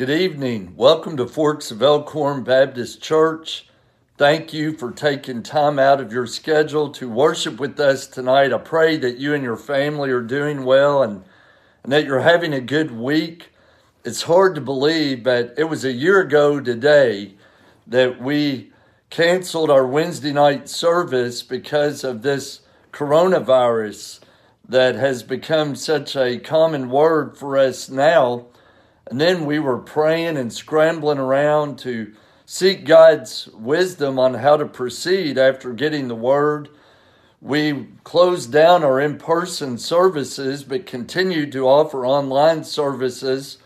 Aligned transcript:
Good 0.00 0.08
evening. 0.08 0.72
Welcome 0.78 1.18
to 1.18 1.26
Forks 1.26 1.70
of 1.70 1.82
Elkhorn 1.82 2.42
Baptist 2.42 3.02
Church. 3.02 3.66
Thank 4.16 4.50
you 4.54 4.74
for 4.74 4.92
taking 4.92 5.42
time 5.42 5.78
out 5.78 6.00
of 6.00 6.10
your 6.10 6.26
schedule 6.26 6.88
to 6.92 7.06
worship 7.06 7.60
with 7.60 7.78
us 7.78 8.06
tonight. 8.06 8.50
I 8.50 8.56
pray 8.56 8.96
that 8.96 9.18
you 9.18 9.34
and 9.34 9.44
your 9.44 9.58
family 9.58 10.08
are 10.10 10.22
doing 10.22 10.64
well 10.64 11.02
and, 11.02 11.22
and 11.82 11.92
that 11.92 12.06
you're 12.06 12.20
having 12.20 12.54
a 12.54 12.62
good 12.62 12.92
week. 12.92 13.50
It's 14.02 14.22
hard 14.22 14.54
to 14.54 14.62
believe, 14.62 15.22
but 15.22 15.52
it 15.58 15.64
was 15.64 15.84
a 15.84 15.92
year 15.92 16.22
ago 16.22 16.60
today 16.60 17.34
that 17.86 18.22
we 18.22 18.72
canceled 19.10 19.70
our 19.70 19.86
Wednesday 19.86 20.32
night 20.32 20.70
service 20.70 21.42
because 21.42 22.04
of 22.04 22.22
this 22.22 22.60
coronavirus 22.90 24.20
that 24.66 24.94
has 24.94 25.22
become 25.22 25.76
such 25.76 26.16
a 26.16 26.38
common 26.38 26.88
word 26.88 27.36
for 27.36 27.58
us 27.58 27.90
now. 27.90 28.46
And 29.10 29.20
then 29.20 29.44
we 29.44 29.58
were 29.58 29.78
praying 29.78 30.36
and 30.36 30.52
scrambling 30.52 31.18
around 31.18 31.80
to 31.80 32.12
seek 32.46 32.84
God's 32.84 33.48
wisdom 33.48 34.20
on 34.20 34.34
how 34.34 34.56
to 34.56 34.66
proceed 34.66 35.36
after 35.36 35.72
getting 35.72 36.06
the 36.06 36.14
word. 36.14 36.68
We 37.40 37.88
closed 38.04 38.52
down 38.52 38.84
our 38.84 39.00
in 39.00 39.18
person 39.18 39.78
services 39.78 40.62
but 40.62 40.86
continued 40.86 41.50
to 41.52 41.66
offer 41.66 42.06
online 42.06 42.62
services 42.62 43.58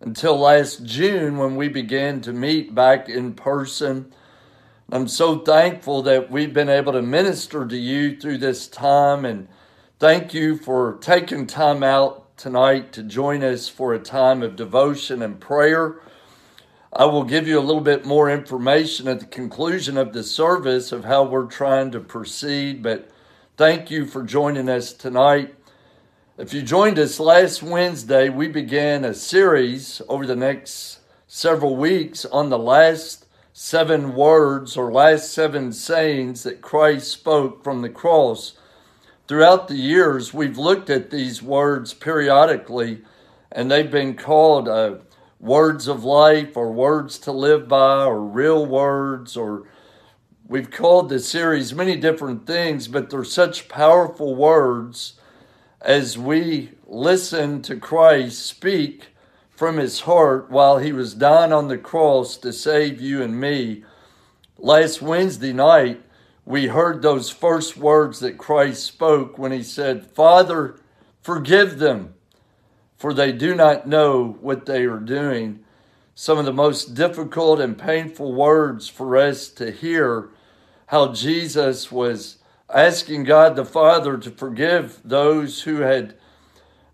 until 0.00 0.38
last 0.38 0.84
June 0.84 1.38
when 1.38 1.56
we 1.56 1.68
began 1.68 2.20
to 2.22 2.32
meet 2.32 2.74
back 2.74 3.08
in 3.08 3.32
person. 3.32 4.12
I'm 4.90 5.08
so 5.08 5.38
thankful 5.38 6.02
that 6.02 6.30
we've 6.30 6.52
been 6.52 6.68
able 6.68 6.92
to 6.92 7.02
minister 7.02 7.66
to 7.66 7.76
you 7.78 8.18
through 8.18 8.38
this 8.38 8.68
time 8.68 9.24
and 9.24 9.48
thank 9.98 10.34
you 10.34 10.58
for 10.58 10.98
taking 11.00 11.46
time 11.46 11.82
out 11.82 12.21
tonight 12.42 12.92
to 12.92 13.04
join 13.04 13.44
us 13.44 13.68
for 13.68 13.94
a 13.94 14.00
time 14.00 14.42
of 14.42 14.56
devotion 14.56 15.22
and 15.22 15.38
prayer. 15.38 16.00
I 16.92 17.04
will 17.04 17.22
give 17.22 17.46
you 17.46 17.56
a 17.56 17.62
little 17.62 17.80
bit 17.80 18.04
more 18.04 18.28
information 18.28 19.06
at 19.06 19.20
the 19.20 19.26
conclusion 19.26 19.96
of 19.96 20.12
the 20.12 20.24
service 20.24 20.90
of 20.90 21.04
how 21.04 21.22
we're 21.22 21.46
trying 21.46 21.92
to 21.92 22.00
proceed, 22.00 22.82
but 22.82 23.08
thank 23.56 23.92
you 23.92 24.06
for 24.06 24.24
joining 24.24 24.68
us 24.68 24.92
tonight. 24.92 25.54
If 26.36 26.52
you 26.52 26.62
joined 26.62 26.98
us 26.98 27.20
last 27.20 27.62
Wednesday, 27.62 28.28
we 28.28 28.48
began 28.48 29.04
a 29.04 29.14
series 29.14 30.02
over 30.08 30.26
the 30.26 30.34
next 30.34 30.98
several 31.28 31.76
weeks 31.76 32.24
on 32.24 32.50
the 32.50 32.58
last 32.58 33.24
seven 33.52 34.16
words 34.16 34.76
or 34.76 34.90
last 34.90 35.32
seven 35.32 35.72
sayings 35.72 36.42
that 36.42 36.60
Christ 36.60 37.06
spoke 37.12 37.62
from 37.62 37.82
the 37.82 37.88
cross. 37.88 38.54
Throughout 39.28 39.68
the 39.68 39.76
years, 39.76 40.34
we've 40.34 40.58
looked 40.58 40.90
at 40.90 41.10
these 41.10 41.42
words 41.42 41.94
periodically, 41.94 43.02
and 43.50 43.70
they've 43.70 43.90
been 43.90 44.14
called 44.14 44.68
uh, 44.68 44.96
words 45.40 45.88
of 45.88 46.04
life 46.04 46.56
or 46.56 46.72
words 46.72 47.18
to 47.20 47.32
live 47.32 47.68
by 47.68 48.04
or 48.04 48.20
real 48.20 48.64
words 48.64 49.36
or 49.36 49.66
we've 50.46 50.70
called 50.70 51.08
the 51.08 51.18
series 51.18 51.74
many 51.74 51.96
different 51.96 52.46
things 52.46 52.86
but 52.86 53.10
they're 53.10 53.24
such 53.24 53.68
powerful 53.68 54.36
words 54.36 55.14
as 55.80 56.16
we 56.16 56.70
listen 56.86 57.60
to 57.60 57.74
christ 57.74 58.46
speak 58.46 59.12
from 59.62 59.76
his 59.76 60.00
heart 60.00 60.50
while 60.50 60.78
he 60.78 60.92
was 60.92 61.14
dying 61.14 61.52
on 61.52 61.68
the 61.68 61.78
cross 61.78 62.36
to 62.36 62.52
save 62.52 63.00
you 63.00 63.22
and 63.22 63.40
me. 63.40 63.84
Last 64.58 65.00
Wednesday 65.00 65.52
night, 65.52 66.02
we 66.44 66.66
heard 66.66 67.02
those 67.02 67.30
first 67.30 67.76
words 67.76 68.20
that 68.20 68.38
Christ 68.38 68.84
spoke 68.84 69.38
when 69.38 69.52
he 69.52 69.62
said, 69.62 70.06
Father, 70.06 70.76
forgive 71.20 71.78
them, 71.78 72.14
for 72.96 73.14
they 73.14 73.32
do 73.32 73.54
not 73.54 73.86
know 73.86 74.36
what 74.40 74.66
they 74.66 74.84
are 74.84 74.98
doing. 74.98 75.64
Some 76.14 76.38
of 76.38 76.44
the 76.44 76.52
most 76.52 76.94
difficult 76.94 77.60
and 77.60 77.78
painful 77.78 78.32
words 78.32 78.88
for 78.88 79.16
us 79.16 79.48
to 79.50 79.70
hear 79.70 80.30
how 80.86 81.12
Jesus 81.12 81.90
was 81.90 82.38
asking 82.68 83.24
God 83.24 83.56
the 83.56 83.64
Father 83.64 84.18
to 84.18 84.30
forgive 84.30 85.00
those 85.04 85.62
who 85.62 85.76
had 85.76 86.14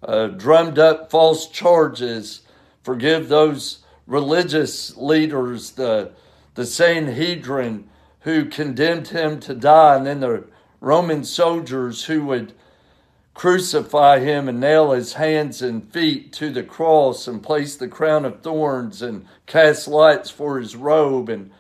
uh, 0.02 0.28
drummed 0.28 0.78
up 0.78 1.10
false 1.10 1.48
charges 1.48 2.42
Forgive 2.88 3.28
those 3.28 3.80
religious 4.06 4.96
leaders, 4.96 5.72
the, 5.72 6.12
the 6.54 6.64
Sanhedrin, 6.64 7.86
who 8.20 8.44
condemned 8.44 9.08
him 9.08 9.40
to 9.40 9.54
die, 9.54 9.96
and 9.96 10.06
then 10.06 10.20
the 10.20 10.44
Roman 10.80 11.24
soldiers 11.24 12.04
who 12.04 12.24
would 12.26 12.52
crucify 13.34 14.18
him 14.18 14.48
and 14.48 14.58
nail 14.58 14.90
his 14.90 15.12
hands 15.12 15.62
and 15.62 15.92
feet 15.92 16.32
to 16.32 16.50
the 16.50 16.62
cross 16.62 17.28
and 17.28 17.42
place 17.42 17.76
the 17.76 17.86
crown 17.86 18.24
of 18.24 18.42
thorns 18.42 19.00
and 19.00 19.24
cast 19.46 19.86
lights 19.86 20.28
for 20.28 20.58
his 20.58 20.74
robe, 20.74 21.28
and, 21.28 21.50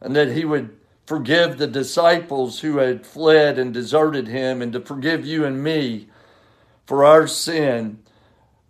and 0.00 0.16
that 0.16 0.32
he 0.32 0.44
would 0.44 0.76
forgive 1.06 1.58
the 1.58 1.66
disciples 1.66 2.60
who 2.60 2.78
had 2.78 3.06
fled 3.06 3.58
and 3.58 3.72
deserted 3.72 4.26
him, 4.26 4.60
and 4.60 4.72
to 4.72 4.80
forgive 4.80 5.24
you 5.24 5.44
and 5.44 5.62
me 5.62 6.08
for 6.86 7.04
our 7.04 7.26
sin. 7.26 7.98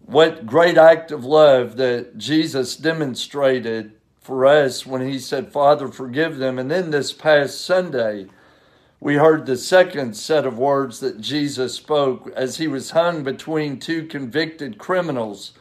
What 0.05 0.45
great 0.45 0.77
act 0.77 1.11
of 1.11 1.25
love 1.25 1.77
that 1.77 2.19
Jesus 2.19 2.77
demonstrated 2.77 3.93
for 4.23 4.47
us 4.47 4.87
when 4.87 5.07
he 5.07 5.19
said, 5.19 5.53
Father, 5.53 5.89
forgive 5.89 6.39
them. 6.39 6.59
And 6.59 6.71
then 6.71 6.91
this 6.91 7.13
past 7.13 7.61
Sunday, 7.61 8.27
we 9.01 9.17
heard 9.17 9.47
the 9.47 9.57
second 9.57 10.17
set 10.17 10.47
of 10.47 10.59
words 10.59 11.01
that 11.01 11.21
Jesus 11.21 11.75
spoke 11.75 12.31
as 12.37 12.59
he 12.59 12.69
was 12.69 12.93
hung 12.93 13.25
between 13.25 13.81
two 13.81 14.07
convicted 14.07 14.79
criminals. 14.79 15.53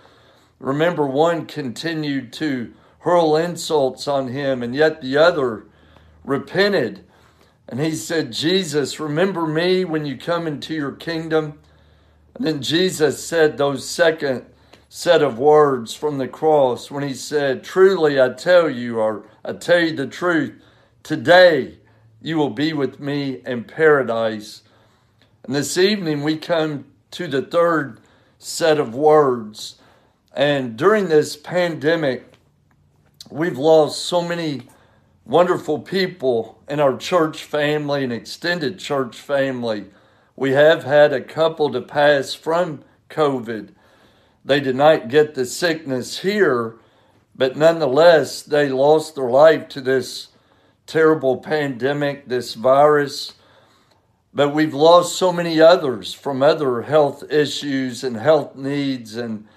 Remember, 0.60 1.08
one 1.08 1.48
continued 1.48 2.32
to 2.34 2.72
hurl 3.00 3.36
insults 3.36 4.08
on 4.08 4.28
him, 4.28 4.62
and 4.62 4.76
yet 4.76 5.02
the 5.02 5.18
other 5.18 5.66
repented. 6.24 7.04
And 7.68 7.80
he 7.80 7.96
said, 7.96 8.32
Jesus, 8.32 9.00
remember 9.00 9.48
me 9.48 9.86
when 9.86 10.06
you 10.06 10.18
come 10.18 10.46
into 10.46 10.76
your 10.76 10.92
kingdom. 10.92 11.58
And 12.36 12.46
then 12.46 12.62
Jesus 12.62 13.26
said 13.26 13.58
those 13.58 13.90
second 13.90 14.46
set 14.94 15.22
of 15.22 15.40
words 15.40 15.94
from 15.94 16.18
the 16.18 16.28
cross 16.28 16.92
when 16.92 17.02
he 17.02 17.14
said, 17.14 17.64
Truly 17.64 18.20
I 18.20 18.28
tell 18.28 18.70
you, 18.70 19.00
or 19.00 19.26
I 19.44 19.54
tell 19.54 19.80
you 19.80 19.96
the 19.96 20.06
truth, 20.06 20.62
today 21.02 21.78
you 22.22 22.36
will 22.36 22.50
be 22.50 22.74
with 22.74 23.00
me 23.00 23.42
in 23.46 23.64
paradise. 23.64 24.64
And 25.46 25.56
this 25.56 25.78
evening 25.78 26.24
we 26.24 26.36
come 26.36 26.84
to 27.12 27.30
the 27.30 27.42
third 27.42 28.02
set 28.38 28.82
of 28.82 28.94
words. 28.94 29.76
And 30.34 30.76
during 30.76 31.08
this 31.08 31.38
pandemic, 31.38 32.34
we've 33.30 33.58
lost 33.58 34.04
so 34.04 34.22
many 34.22 34.64
wonderful 35.24 35.80
people 35.80 36.62
in 36.68 36.82
our 36.82 36.98
church 36.98 37.46
family 37.46 38.04
and 38.04 38.12
extended 38.12 38.78
church 38.78 39.16
family. 39.16 39.86
We 40.36 40.52
have 40.52 40.84
had 40.84 41.14
a 41.14 41.22
couple 41.22 41.72
to 41.72 41.80
pass 41.80 42.34
from 42.34 42.84
COVID. 43.10 43.70
They 44.44 44.60
did 44.60 44.76
not 44.76 45.08
get 45.08 45.36
the 45.36 45.46
sickness 45.46 46.20
here, 46.20 46.76
but 47.36 47.56
nonetheless, 47.56 48.42
they 48.42 48.70
lost 48.70 49.16
their 49.16 49.30
life 49.30 49.68
to 49.70 49.82
this 49.82 50.30
terrible 50.88 51.38
pandemic, 51.38 52.28
this 52.28 52.56
virus. 52.56 53.34
But 54.34 54.50
we've 54.50 54.74
lost 54.74 55.16
so 55.16 55.32
many 55.32 55.62
others 55.62 56.14
from 56.14 56.42
other 56.42 56.82
health 56.82 57.24
issues 57.30 58.04
and 58.04 58.18
health 58.18 58.56
needs, 58.56 59.16
and 59.16 59.48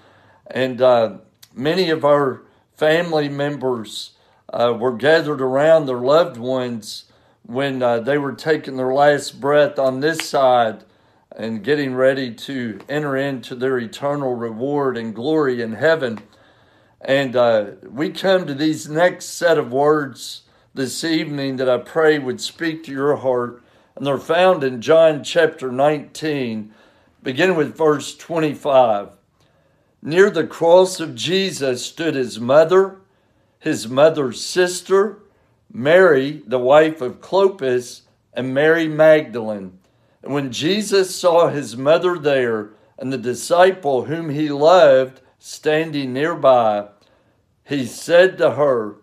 and 0.48 0.82
uh, 0.82 1.18
many 1.54 1.90
of 1.90 2.04
our 2.04 2.42
family 2.76 3.28
members 3.28 4.12
uh, 4.52 4.76
were 4.78 4.96
gathered 4.96 5.40
around 5.40 5.86
their 5.86 6.00
loved 6.00 6.36
ones 6.36 7.04
when 7.46 7.82
uh, 7.82 8.00
they 8.00 8.18
were 8.18 8.32
taking 8.32 8.76
their 8.76 8.92
last 8.92 9.40
breath 9.40 9.78
on 9.78 10.00
this 10.00 10.28
side 10.28 10.84
and 11.34 11.64
getting 11.64 11.94
ready 11.94 12.32
to 12.32 12.78
enter 12.88 13.16
into 13.16 13.54
their 13.54 13.78
eternal 13.78 14.34
reward 14.34 14.96
and 14.96 15.14
glory 15.14 15.60
in 15.60 15.72
heaven. 15.72 16.20
And 17.00 17.34
uh, 17.34 17.72
we 17.88 18.10
come 18.10 18.46
to 18.46 18.54
these 18.54 18.88
next 18.88 19.26
set 19.26 19.58
of 19.58 19.72
words 19.72 20.42
this 20.74 21.02
evening 21.04 21.56
that 21.56 21.68
I 21.68 21.78
pray 21.78 22.18
would 22.18 22.40
speak 22.40 22.84
to 22.84 22.92
your 22.92 23.16
heart. 23.16 23.62
And 23.96 24.06
they're 24.06 24.18
found 24.18 24.64
in 24.64 24.80
John 24.80 25.22
chapter 25.22 25.70
19, 25.70 26.72
beginning 27.22 27.56
with 27.56 27.76
verse 27.76 28.16
25. 28.16 29.10
Near 30.02 30.30
the 30.30 30.46
cross 30.46 31.00
of 31.00 31.14
Jesus 31.14 31.84
stood 31.84 32.14
his 32.14 32.38
mother, 32.38 32.98
his 33.58 33.88
mother's 33.88 34.44
sister, 34.44 35.18
Mary, 35.72 36.42
the 36.46 36.58
wife 36.58 37.00
of 37.00 37.20
Clopas, 37.20 38.02
and 38.32 38.52
Mary 38.52 38.86
Magdalene. 38.86 39.78
And 40.24 40.32
when 40.32 40.52
Jesus 40.52 41.14
saw 41.14 41.48
his 41.48 41.76
mother 41.76 42.18
there 42.18 42.70
and 42.98 43.12
the 43.12 43.18
disciple 43.18 44.06
whom 44.06 44.30
he 44.30 44.48
loved 44.48 45.20
standing 45.38 46.14
nearby, 46.14 46.88
he 47.62 47.84
said 47.84 48.38
to 48.38 48.52
her, 48.52 48.96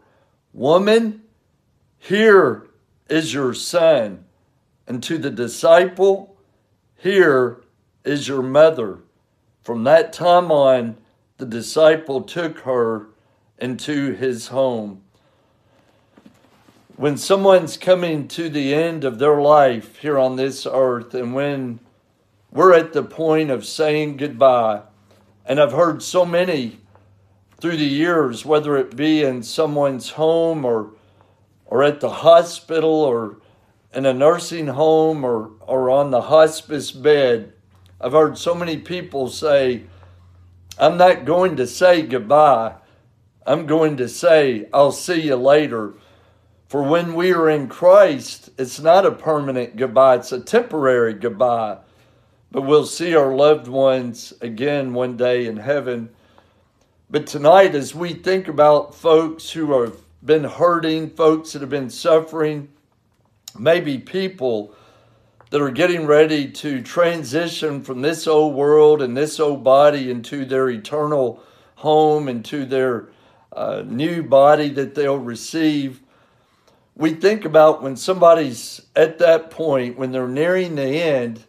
Woman, 0.51 1.21
here 1.99 2.67
is 3.07 3.35
your 3.35 3.53
son. 3.53 4.25
And 4.87 5.03
to 5.03 5.19
the 5.19 5.29
disciple, 5.29 6.37
Here 6.95 7.61
is 8.03 8.27
your 8.27 8.41
mother. 8.41 9.01
From 9.61 9.83
that 9.83 10.11
time 10.13 10.51
on, 10.51 10.97
the 11.37 11.45
disciple 11.45 12.23
took 12.23 12.61
her 12.61 13.09
into 13.59 14.13
his 14.13 14.47
home. 14.47 15.03
When 17.01 17.17
someone's 17.17 17.77
coming 17.77 18.27
to 18.27 18.47
the 18.47 18.75
end 18.75 19.03
of 19.05 19.17
their 19.17 19.41
life 19.41 19.97
here 19.97 20.19
on 20.19 20.35
this 20.35 20.67
earth, 20.71 21.15
and 21.15 21.33
when 21.33 21.79
we're 22.51 22.75
at 22.75 22.93
the 22.93 23.01
point 23.01 23.49
of 23.49 23.65
saying 23.65 24.17
goodbye, 24.17 24.83
and 25.43 25.59
I've 25.59 25.71
heard 25.71 26.03
so 26.03 26.27
many 26.27 26.77
through 27.59 27.77
the 27.77 27.85
years, 27.85 28.45
whether 28.45 28.77
it 28.77 28.95
be 28.95 29.23
in 29.23 29.41
someone's 29.41 30.11
home 30.11 30.63
or 30.63 30.91
or 31.65 31.81
at 31.81 32.01
the 32.01 32.11
hospital 32.11 32.91
or 32.91 33.37
in 33.95 34.05
a 34.05 34.13
nursing 34.13 34.67
home 34.67 35.23
or, 35.23 35.53
or 35.61 35.89
on 35.89 36.11
the 36.11 36.21
hospice 36.21 36.91
bed, 36.91 37.51
I've 37.99 38.11
heard 38.11 38.37
so 38.37 38.53
many 38.53 38.77
people 38.77 39.27
say, 39.27 39.85
I'm 40.77 40.97
not 40.97 41.25
going 41.25 41.55
to 41.55 41.65
say 41.65 42.03
goodbye. 42.03 42.75
I'm 43.43 43.65
going 43.65 43.97
to 43.97 44.07
say, 44.07 44.69
I'll 44.71 44.91
see 44.91 45.21
you 45.21 45.35
later. 45.35 45.95
For 46.71 46.81
when 46.81 47.15
we 47.15 47.33
are 47.33 47.49
in 47.49 47.67
Christ, 47.67 48.49
it's 48.57 48.79
not 48.79 49.05
a 49.05 49.11
permanent 49.11 49.75
goodbye, 49.75 50.15
it's 50.15 50.31
a 50.31 50.39
temporary 50.39 51.13
goodbye. 51.13 51.79
But 52.49 52.61
we'll 52.61 52.85
see 52.85 53.13
our 53.13 53.35
loved 53.35 53.67
ones 53.67 54.33
again 54.39 54.93
one 54.93 55.17
day 55.17 55.47
in 55.47 55.57
heaven. 55.57 56.11
But 57.09 57.27
tonight, 57.27 57.75
as 57.75 57.93
we 57.93 58.13
think 58.13 58.47
about 58.47 58.95
folks 58.95 59.51
who 59.51 59.81
have 59.81 59.97
been 60.23 60.45
hurting, 60.45 61.09
folks 61.09 61.51
that 61.51 61.59
have 61.59 61.69
been 61.69 61.89
suffering, 61.89 62.69
maybe 63.59 63.97
people 63.97 64.73
that 65.49 65.61
are 65.61 65.71
getting 65.71 66.05
ready 66.05 66.49
to 66.51 66.81
transition 66.81 67.83
from 67.83 68.01
this 68.01 68.27
old 68.27 68.55
world 68.55 69.01
and 69.01 69.17
this 69.17 69.41
old 69.41 69.61
body 69.61 70.09
into 70.09 70.45
their 70.45 70.69
eternal 70.69 71.43
home, 71.75 72.29
into 72.29 72.63
their 72.65 73.09
uh, 73.51 73.83
new 73.85 74.23
body 74.23 74.69
that 74.69 74.95
they'll 74.95 75.17
receive. 75.17 75.99
We 77.01 77.15
think 77.15 77.45
about 77.45 77.81
when 77.81 77.95
somebody's 77.95 78.79
at 78.95 79.17
that 79.17 79.49
point, 79.49 79.97
when 79.97 80.11
they're 80.11 80.27
nearing 80.27 80.75
the 80.75 80.83
end, 80.83 81.43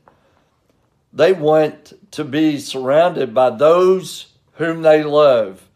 they 1.12 1.34
want 1.34 1.92
to 2.12 2.24
be 2.24 2.58
surrounded 2.58 3.34
by 3.34 3.50
those 3.50 4.32
whom 4.52 4.80
they 4.80 5.04
love. 5.04 5.68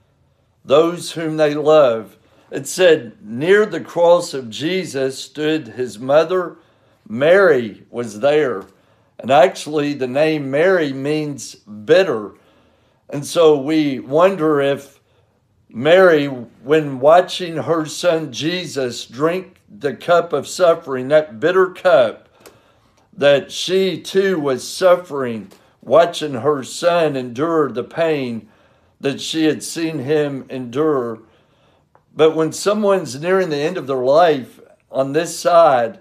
Those 0.64 1.12
whom 1.12 1.36
they 1.36 1.52
love. 1.52 2.16
It 2.50 2.66
said, 2.66 3.18
near 3.20 3.66
the 3.66 3.82
cross 3.82 4.32
of 4.32 4.48
Jesus 4.48 5.22
stood 5.22 5.68
his 5.68 5.98
mother. 5.98 6.56
Mary 7.06 7.84
was 7.90 8.20
there. 8.20 8.64
And 9.18 9.30
actually, 9.30 9.92
the 9.92 10.06
name 10.06 10.50
Mary 10.50 10.94
means 10.94 11.54
bitter. 11.54 12.32
And 13.10 13.26
so 13.26 13.60
we 13.60 14.00
wonder 14.00 14.58
if 14.62 15.00
Mary, 15.68 16.28
when 16.28 16.98
watching 16.98 17.56
her 17.58 17.84
son 17.84 18.32
Jesus 18.32 19.04
drink 19.04 19.55
the 19.68 19.94
cup 19.94 20.32
of 20.32 20.48
suffering, 20.48 21.08
that 21.08 21.40
bitter 21.40 21.70
cup, 21.70 22.28
that 23.12 23.50
she 23.50 24.00
too 24.00 24.38
was 24.38 24.66
suffering, 24.66 25.50
watching 25.82 26.34
her 26.34 26.62
son 26.62 27.16
endure 27.16 27.70
the 27.70 27.84
pain 27.84 28.48
that 29.00 29.20
she 29.20 29.44
had 29.44 29.62
seen 29.62 30.00
him 30.00 30.46
endure. 30.48 31.20
But 32.14 32.34
when 32.34 32.52
someone's 32.52 33.20
nearing 33.20 33.50
the 33.50 33.56
end 33.56 33.76
of 33.76 33.86
their 33.86 34.04
life 34.04 34.60
on 34.90 35.12
this 35.12 35.38
side, 35.38 35.98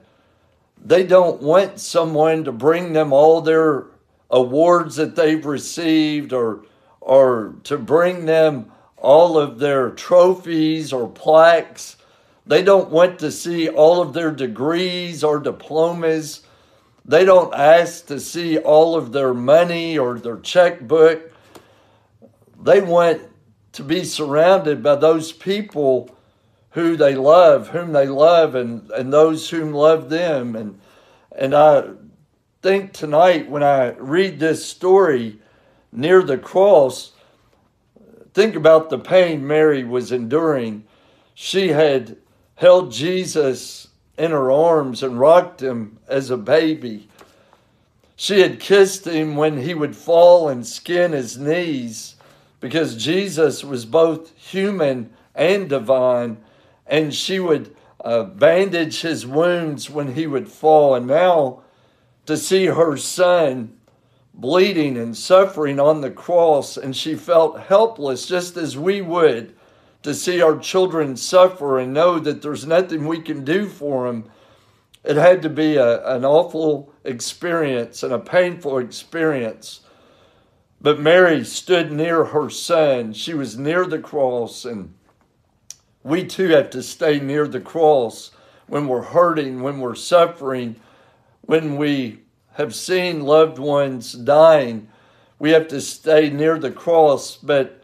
they 0.84 1.06
don't 1.06 1.42
want 1.42 1.80
someone 1.80 2.44
to 2.44 2.52
bring 2.52 2.94
them 2.94 3.12
all 3.12 3.42
their 3.42 3.86
awards 4.30 4.96
that 4.96 5.16
they've 5.16 5.46
received 5.46 6.34
or 6.34 6.64
or 7.02 7.56
to 7.64 7.78
bring 7.78 8.26
them 8.26 8.72
all 8.98 9.38
of 9.38 9.60
their 9.60 9.92
trophies 9.92 10.92
or 10.92 11.08
plaques. 11.08 11.98
They 12.48 12.62
don't 12.62 12.92
want 12.92 13.20
to 13.20 13.32
see 13.32 13.70
all 13.70 14.02
of 14.02 14.14
their 14.14 14.32
degrees 14.32 15.24
or 15.24 15.40
diplomas. 15.40 16.42
They 17.04 17.26
don't 17.26 17.54
ask 17.54 18.06
to 18.08 18.20
see 18.20 18.58
all 18.58 18.96
of 18.96 19.12
their 19.12 19.34
money 19.34 19.98
or 19.98 20.20
their 20.20 20.38
checkbook. 20.38 21.32
They 22.62 22.82
want 22.82 23.22
to 23.74 23.84
be 23.84 24.04
surrounded 24.04 24.84
by 24.84 24.96
those 24.96 25.32
people 25.32 26.16
who 26.72 26.96
they 26.96 27.16
love, 27.16 27.70
whom 27.70 27.94
they 27.94 28.08
love, 28.08 28.54
and, 28.54 28.90
and 28.92 29.12
those 29.12 29.50
whom 29.50 29.74
love 29.74 30.10
them. 30.10 30.56
And, 30.56 30.80
and 31.36 31.56
I 31.56 31.90
think 32.62 32.94
tonight 32.94 33.50
when 33.50 33.64
I 33.64 33.90
read 33.94 34.40
this 34.40 34.66
story 34.66 35.40
near 35.92 36.22
the 36.22 36.38
cross, 36.38 37.14
think 38.34 38.56
about 38.56 38.90
the 38.90 39.00
pain 39.00 39.48
Mary 39.48 39.84
was 39.84 40.12
enduring. 40.12 40.84
She 41.34 41.70
had 41.70 42.18
held 42.56 42.92
Jesus 42.92 43.90
in 44.18 44.32
her 44.32 44.52
arms 44.52 45.04
and 45.04 45.20
rocked 45.20 45.62
him 45.62 46.00
as 46.08 46.30
a 46.30 46.38
baby. 46.38 47.08
She 48.16 48.40
had 48.40 48.60
kissed 48.60 49.06
him 49.06 49.36
when 49.36 49.58
he 49.58 49.74
would 49.74 49.96
fall 49.96 50.48
and 50.48 50.66
skin 50.66 51.12
his 51.12 51.38
knees 51.38 52.16
because 52.62 52.96
Jesus 52.96 53.64
was 53.64 53.86
both 53.86 54.36
human 54.38 55.12
and 55.36 55.68
divine, 55.68 56.38
and 56.88 57.14
she 57.14 57.40
would 57.40 57.76
uh, 58.04 58.24
bandage 58.24 59.02
his 59.02 59.28
wounds 59.28 59.90
when 59.90 60.14
he 60.14 60.26
would 60.26 60.48
fall. 60.48 60.96
And 60.96 61.08
now 61.08 61.64
to 62.26 62.38
see 62.38 62.68
her 62.68 62.96
son 62.96 63.78
bleeding 64.34 64.98
and 64.98 65.16
suffering 65.16 65.80
on 65.80 66.02
the 66.02 66.12
cross, 66.12 66.78
and 66.78 66.96
she 66.96 67.16
felt 67.16 67.60
helpless 67.60 68.26
just 68.26 68.58
as 68.58 68.78
we 68.78 69.02
would 69.02 69.56
to 70.06 70.14
see 70.14 70.40
our 70.40 70.56
children 70.56 71.18
suffer 71.18 71.80
and 71.80 71.92
know 71.92 72.20
that 72.20 72.44
there's 72.44 72.68
nothing 72.68 73.08
we 73.08 73.20
can 73.20 73.44
do 73.44 73.68
for 73.68 74.06
them. 74.06 74.30
It 75.04 75.16
had 75.16 75.42
to 75.42 75.50
be 75.50 75.78
a, 75.78 76.06
an 76.06 76.24
awful 76.24 76.94
experience 77.04 78.04
and 78.04 78.14
a 78.14 78.20
painful 78.20 78.78
experience. 78.78 79.80
But 80.80 81.00
Mary 81.00 81.44
stood 81.44 81.92
near 81.92 82.26
her 82.26 82.52
son. 82.52 83.14
She 83.14 83.34
was 83.34 83.58
near 83.58 83.88
the 83.88 83.98
cross, 83.98 84.64
and 84.64 84.94
we 86.04 86.24
too 86.24 86.50
have 86.50 86.70
to 86.70 86.84
stay 86.84 87.20
near 87.20 87.48
the 87.48 87.60
cross 87.60 88.30
when 88.68 88.88
we're 88.88 89.02
hurting, 89.02 89.64
when 89.64 89.80
we're 89.80 89.96
suffering, 89.96 90.76
when 91.42 91.78
we 91.78 92.20
have 92.54 92.76
seen 92.76 93.22
loved 93.24 93.58
ones 93.58 94.14
dying. 94.14 94.88
We 95.40 95.50
have 95.50 95.68
to 95.70 95.82
stay 95.82 96.30
near 96.30 96.60
the 96.60 96.70
cross. 96.70 97.38
But 97.38 97.82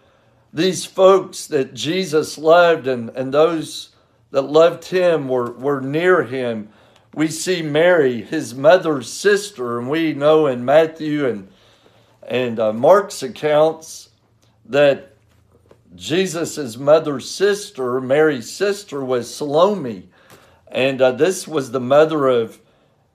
these 0.54 0.86
folks 0.86 1.48
that 1.48 1.74
Jesus 1.74 2.38
loved 2.38 2.88
and, 2.88 3.10
and 3.12 3.34
those 3.34 3.90
that 4.32 4.44
loved 4.44 4.86
him 4.86 5.28
were, 5.28 5.52
were 5.52 5.82
near 5.82 6.24
him. 6.24 6.70
We 7.14 7.28
see 7.28 7.62
Mary, 7.62 8.22
his 8.22 8.56
mother's 8.56 9.12
sister, 9.12 9.80
and 9.80 9.90
we 9.90 10.14
know 10.14 10.48
in 10.48 10.64
Matthew 10.64 11.28
and 11.28 11.50
and 12.24 12.60
uh, 12.60 12.72
Mark's 12.72 13.24
accounts 13.24 14.10
that 14.66 15.16
Jesus' 15.96 16.78
mother's 16.78 17.30
sister, 17.30 18.00
Mary's 18.00 18.50
sister, 18.50 19.04
was 19.04 19.34
Salome. 19.34 20.10
And 20.68 21.02
uh, 21.02 21.12
this 21.12 21.48
was 21.48 21.72
the 21.72 21.82
mother 21.82 22.30
of 22.30 22.60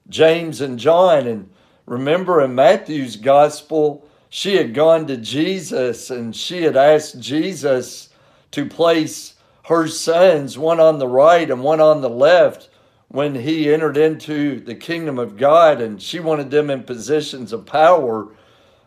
James 0.08 0.60
and 0.60 0.78
John. 0.78 1.26
And 1.26 1.50
remember 1.86 2.42
in 2.42 2.54
Matthew's 2.54 3.16
gospel, 3.16 4.05
she 4.28 4.56
had 4.56 4.74
gone 4.74 5.06
to 5.06 5.16
Jesus 5.16 6.10
and 6.10 6.34
she 6.34 6.62
had 6.62 6.76
asked 6.76 7.20
Jesus 7.20 8.10
to 8.52 8.66
place 8.66 9.34
her 9.64 9.88
sons, 9.88 10.56
one 10.56 10.80
on 10.80 10.98
the 10.98 11.08
right 11.08 11.50
and 11.50 11.62
one 11.62 11.80
on 11.80 12.00
the 12.00 12.10
left, 12.10 12.68
when 13.08 13.34
he 13.34 13.72
entered 13.72 13.96
into 13.96 14.60
the 14.60 14.74
kingdom 14.74 15.18
of 15.18 15.36
God. 15.36 15.80
And 15.80 16.00
she 16.00 16.20
wanted 16.20 16.50
them 16.50 16.70
in 16.70 16.84
positions 16.84 17.52
of 17.52 17.66
power. 17.66 18.28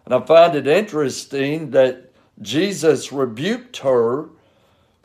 And 0.05 0.13
I 0.13 0.25
find 0.25 0.55
it 0.55 0.67
interesting 0.67 1.71
that 1.71 2.11
Jesus 2.41 3.11
rebuked 3.11 3.77
her, 3.77 4.29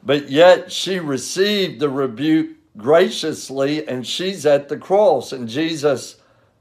but 0.03 0.31
yet 0.31 0.71
she 0.71 0.99
received 0.99 1.81
the 1.81 1.89
rebuke 1.89 2.57
graciously 2.77 3.87
and 3.87 4.07
she's 4.07 4.47
at 4.47 4.69
the 4.69 4.77
cross. 4.77 5.33
And 5.33 5.49
Jesus, 5.49 6.17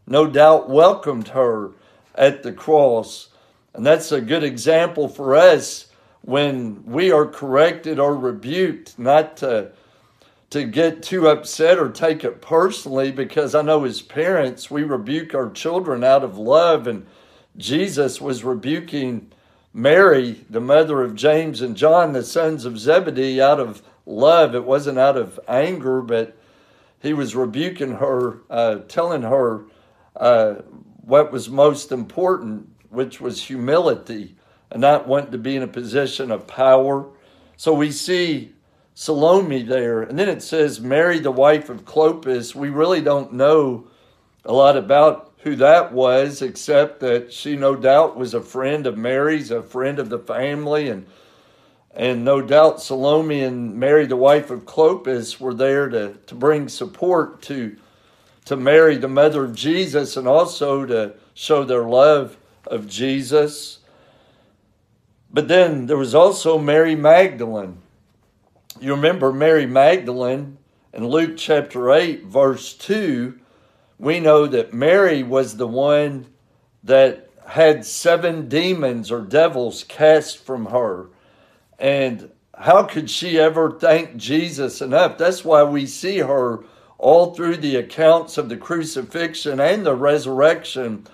no 0.07 0.27
doubt, 0.27 0.69
welcomed 0.69 1.29
her 1.29 1.71
at 2.15 2.43
the 2.43 2.51
cross. 2.51 3.29
And 3.73 3.85
that's 3.85 4.11
a 4.11 4.21
good 4.21 4.43
example 4.43 5.07
for 5.07 5.35
us 5.35 5.87
when 6.21 6.85
we 6.85 7.11
are 7.11 7.25
corrected 7.25 7.99
or 7.99 8.15
rebuked, 8.15 8.97
not 8.97 9.37
to, 9.37 9.71
to 10.51 10.63
get 10.63 11.03
too 11.03 11.27
upset 11.27 11.77
or 11.79 11.89
take 11.89 12.23
it 12.23 12.41
personally, 12.41 13.11
because 13.11 13.55
I 13.55 13.61
know 13.61 13.83
as 13.83 14.01
parents, 14.01 14.71
we 14.71 14.83
rebuke 14.83 15.33
our 15.35 15.49
children 15.49 16.03
out 16.03 16.23
of 16.23 16.37
love 16.37 16.87
and 16.87 17.05
Jesus 17.57 18.21
was 18.21 18.43
rebuking 18.43 19.31
Mary, 19.73 20.45
the 20.49 20.61
mother 20.61 21.01
of 21.01 21.15
James 21.15 21.61
and 21.61 21.75
John, 21.75 22.13
the 22.13 22.23
sons 22.23 22.65
of 22.65 22.79
Zebedee, 22.79 23.41
out 23.41 23.59
of 23.59 23.81
love. 24.05 24.55
It 24.55 24.63
wasn't 24.63 24.99
out 24.99 25.17
of 25.17 25.39
anger, 25.47 26.01
but 26.01 26.37
he 27.01 27.13
was 27.13 27.35
rebuking 27.35 27.93
her, 27.93 28.39
uh, 28.49 28.79
telling 28.87 29.23
her 29.23 29.65
uh, 30.15 30.53
what 31.01 31.31
was 31.31 31.49
most 31.49 31.91
important, 31.91 32.69
which 32.93 33.19
was 33.19 33.43
humility 33.43 34.35
and 34.71 34.81
not 34.81 35.07
wanting 35.07 35.31
to 35.31 35.37
be 35.37 35.55
in 35.55 35.63
a 35.63 35.67
position 35.67 36.31
of 36.31 36.47
power. 36.47 37.07
So 37.57 37.73
we 37.73 37.91
see 37.91 38.53
Salome 38.95 39.63
there. 39.63 40.03
And 40.03 40.17
then 40.17 40.29
it 40.29 40.43
says 40.43 40.79
Mary, 40.79 41.19
the 41.19 41.31
wife 41.31 41.69
of 41.69 41.85
Clopas. 41.85 42.55
We 42.55 42.69
really 42.69 43.01
don't 43.01 43.33
know 43.33 43.87
a 44.45 44.53
lot 44.53 44.77
about 44.77 45.33
who 45.39 45.55
that 45.57 45.91
was, 45.91 46.41
except 46.41 46.99
that 47.01 47.33
she 47.33 47.55
no 47.55 47.75
doubt 47.75 48.15
was 48.15 48.33
a 48.33 48.41
friend 48.41 48.87
of 48.87 48.97
Mary's, 48.97 49.51
a 49.51 49.61
friend 49.61 49.99
of 49.99 50.09
the 50.09 50.19
family, 50.19 50.89
and 50.89 51.05
and 51.95 52.25
no 52.25 52.41
doubt 52.41 52.81
Salome 52.81 53.43
and 53.43 53.75
Mary, 53.75 54.07
the 54.07 54.15
wife 54.15 54.49
of 54.49 54.65
Clopas, 54.65 55.39
were 55.39 55.53
there 55.53 55.89
to, 55.89 56.15
to 56.25 56.35
bring 56.35 56.67
support 56.67 57.41
to 57.43 57.75
to 58.45 58.55
Mary, 58.55 58.97
the 58.97 59.07
mother 59.07 59.45
of 59.45 59.55
Jesus, 59.55 60.17
and 60.17 60.27
also 60.27 60.85
to 60.85 61.13
show 61.33 61.63
their 61.63 61.83
love 61.83 62.37
of 62.67 62.87
Jesus. 62.87 63.79
But 65.31 65.47
then 65.47 65.87
there 65.87 65.97
was 65.97 66.13
also 66.15 66.57
Mary 66.57 66.95
Magdalene. 66.95 67.79
You 68.79 68.95
remember 68.95 69.31
Mary 69.31 69.65
Magdalene 69.65 70.57
in 70.93 71.07
Luke 71.07 71.37
chapter 71.37 71.91
8, 71.91 72.25
verse 72.25 72.73
2, 72.75 73.39
we 73.97 74.19
know 74.19 74.45
that 74.45 74.73
Mary 74.73 75.23
was 75.23 75.57
the 75.57 75.67
one 75.67 76.27
that 76.83 77.29
had 77.47 77.85
seven 77.85 78.47
demons 78.47 79.11
or 79.11 79.21
devils 79.21 79.83
cast 79.85 80.37
from 80.37 80.67
her. 80.67 81.07
And 81.79 82.29
how 82.55 82.83
could 82.83 83.09
she 83.09 83.39
ever 83.39 83.71
thank 83.71 84.17
Jesus 84.17 84.81
enough? 84.81 85.17
That's 85.17 85.43
why 85.43 85.63
we 85.63 85.85
see 85.87 86.19
her 86.19 86.63
all 86.97 87.33
through 87.33 87.57
the 87.57 87.75
accounts 87.75 88.37
of 88.37 88.49
the 88.49 88.57
crucifixion 88.57 89.59
and 89.59 89.85
the 89.85 89.95
resurrection, 89.95 91.07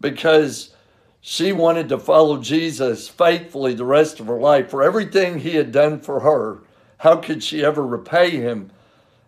because 0.00 0.74
she 1.24 1.52
wanted 1.52 1.88
to 1.88 1.98
follow 1.98 2.38
Jesus 2.38 3.08
faithfully 3.08 3.74
the 3.74 3.84
rest 3.84 4.18
of 4.18 4.26
her 4.26 4.38
life 4.38 4.68
for 4.68 4.82
everything 4.82 5.38
he 5.38 5.54
had 5.54 5.70
done 5.70 6.00
for 6.00 6.20
her. 6.20 6.58
How 6.98 7.16
could 7.16 7.44
she 7.44 7.64
ever 7.64 7.86
repay 7.86 8.30
him? 8.30 8.72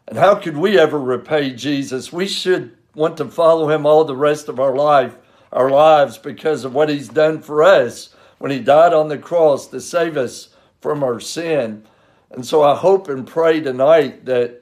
And 0.08 0.18
how 0.18 0.34
could 0.34 0.56
we 0.56 0.76
ever 0.76 0.98
repay 0.98 1.52
Jesus? 1.52 2.12
We 2.12 2.26
should 2.26 2.76
want 2.96 3.16
to 3.18 3.26
follow 3.26 3.70
him 3.70 3.86
all 3.86 4.04
the 4.04 4.16
rest 4.16 4.48
of 4.48 4.58
our 4.58 4.74
life, 4.74 5.16
our 5.52 5.70
lives, 5.70 6.18
because 6.18 6.64
of 6.64 6.74
what 6.74 6.88
he's 6.88 7.08
done 7.08 7.40
for 7.40 7.62
us 7.62 8.14
when 8.38 8.50
he 8.50 8.58
died 8.58 8.92
on 8.92 9.08
the 9.08 9.16
cross 9.16 9.68
to 9.68 9.80
save 9.80 10.16
us 10.16 10.48
from 10.80 11.04
our 11.04 11.20
sin. 11.20 11.84
And 12.32 12.44
so 12.44 12.62
I 12.62 12.74
hope 12.74 13.08
and 13.08 13.24
pray 13.26 13.60
tonight 13.60 14.24
that 14.24 14.60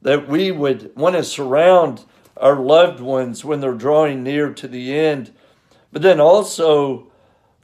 that 0.00 0.26
we 0.26 0.50
would 0.50 0.90
want 0.96 1.14
to 1.14 1.22
surround 1.22 2.04
our 2.36 2.56
loved 2.56 2.98
ones 2.98 3.44
when 3.44 3.60
they're 3.60 3.72
drawing 3.72 4.22
near 4.22 4.52
to 4.52 4.66
the 4.66 4.98
end. 4.98 5.32
But 5.92 6.02
then 6.02 6.20
also 6.20 7.12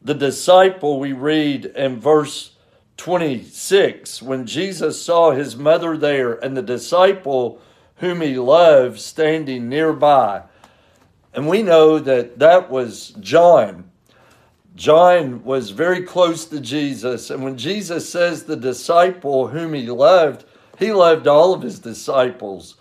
the 0.02 0.14
disciple 0.14 1.00
we 1.00 1.12
read 1.12 1.64
in 1.66 1.98
verse 1.98 2.52
26 2.98 4.20
when 4.22 4.46
Jesus 4.46 5.02
saw 5.02 5.30
his 5.30 5.56
mother 5.56 5.96
there 5.96 6.34
and 6.34 6.56
the 6.56 6.62
disciple 6.62 7.60
whom 7.96 8.20
he 8.20 8.38
loved 8.38 8.98
standing 9.00 9.68
nearby. 9.68 10.42
And 11.32 11.48
we 11.48 11.62
know 11.62 11.98
that 11.98 12.38
that 12.38 12.70
was 12.70 13.10
John. 13.20 13.90
John 14.74 15.42
was 15.42 15.70
very 15.70 16.02
close 16.02 16.44
to 16.46 16.60
Jesus. 16.60 17.30
And 17.30 17.42
when 17.42 17.56
Jesus 17.56 18.08
says 18.08 18.44
the 18.44 18.56
disciple 18.56 19.48
whom 19.48 19.74
he 19.74 19.90
loved, 19.90 20.44
he 20.78 20.92
loved 20.92 21.26
all 21.26 21.52
of 21.52 21.62
his 21.62 21.80
disciples. 21.80 22.76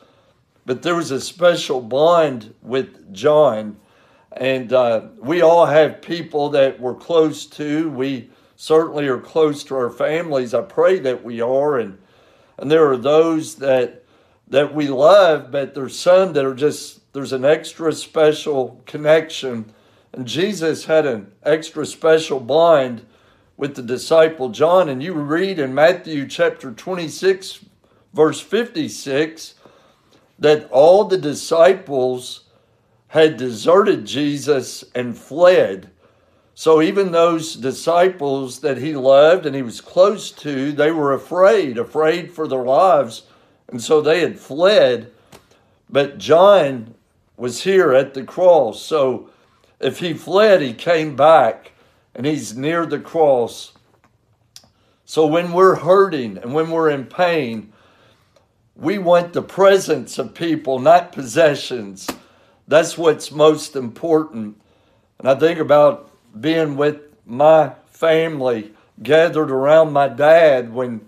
But 0.66 0.84
there 0.84 0.96
was 0.96 1.12
a 1.12 1.22
special 1.22 1.82
bond 1.82 2.54
with 2.62 3.14
John. 3.14 3.78
And 4.38 4.72
uh, 4.72 5.08
we 5.18 5.42
all 5.42 5.66
have 5.66 6.02
people 6.02 6.50
that 6.50 6.80
we're 6.80 6.96
close 6.96 7.46
to. 7.48 7.90
We 7.90 8.30
certainly 8.56 9.08
are 9.08 9.20
close 9.20 9.64
to 9.66 9.76
our 9.76 9.90
families. 9.90 10.54
I 10.54 10.62
pray 10.62 11.00
that 11.00 11.24
we 11.24 11.42
are. 11.42 11.80
And, 11.80 11.98
and 12.58 12.70
there 12.70 12.90
are 12.90 12.98
those 12.98 13.56
that 13.56 14.04
that 14.50 14.74
we 14.74 14.88
love, 14.88 15.52
but 15.52 15.74
there's 15.74 15.98
some 15.98 16.34
that 16.34 16.46
are 16.46 16.56
just, 16.56 17.12
there's 17.14 17.34
an 17.34 17.44
extra 17.44 17.92
special 17.92 18.82
connection. 18.86 19.74
And 20.14 20.26
Jesus 20.26 20.86
had 20.86 21.06
an 21.06 21.32
extra 21.44 21.86
special 21.86 22.40
bond 22.40 23.06
with 23.58 23.76
the 23.76 23.82
disciple 23.82 24.50
John. 24.50 24.88
And 24.88 25.04
you 25.04 25.14
read 25.14 25.60
in 25.60 25.74
Matthew 25.74 26.28
chapter 26.28 26.72
26, 26.72 27.66
verse 28.14 28.40
56, 28.40 29.56
that 30.40 30.70
all 30.72 31.04
the 31.04 31.18
disciples 31.18 32.46
had 33.10 33.38
deserted 33.38 34.06
Jesus 34.06 34.84
and 34.94 35.18
fled. 35.18 35.90
So 36.54 36.82
even 36.82 37.12
those 37.12 37.56
disciples 37.56 38.60
that 38.62 38.78
he 38.78 38.96
loved 38.96 39.46
and 39.46 39.56
he 39.56 39.62
was 39.62 39.80
close 39.80 40.32
to, 40.32 40.72
they 40.72 40.92
were 40.92 41.14
afraid, 41.14 41.78
afraid 41.78 42.32
for 42.32 42.48
their 42.48 42.64
lives 42.64 43.24
and 43.70 43.82
so 43.82 44.02
they 44.02 44.22
had 44.22 44.40
fled, 44.40 45.12
but 45.90 46.18
John 46.18 46.96
was 47.36 47.64
here 47.64 47.94
at 47.94 48.14
the 48.14 48.24
cross. 48.24 48.82
So 48.82 49.30
if 49.80 50.00
he 50.00 50.14
fled, 50.14 50.62
he 50.62 50.74
came 50.74 51.16
back 51.16 51.74
and 52.16 52.26
he's 52.26 52.56
near 52.56 52.86
the 52.86 53.00
cross. 53.00 53.74
So 55.06 55.28
when 55.28 55.52
we're 55.52 55.76
hurting 55.76 56.38
and 56.38 56.54
when 56.54 56.72
we're 56.72 56.90
in 56.90 57.06
pain, 57.06 57.74
we 58.76 58.98
want 58.98 59.34
the 59.34 59.42
presence 59.42 60.18
of 60.18 60.34
people, 60.34 60.80
not 60.80 61.12
possessions. 61.12 62.08
That's 62.68 62.98
what's 62.98 63.32
most 63.32 63.76
important. 63.76 64.62
And 65.20 65.30
I 65.30 65.36
think 65.36 65.60
about 65.60 66.12
being 66.40 66.78
with 66.78 67.02
my 67.26 67.74
family 67.88 68.74
gathered 69.02 69.52
around 69.52 69.94
my 69.94 70.08
dad 70.08 70.74
when 70.74 71.08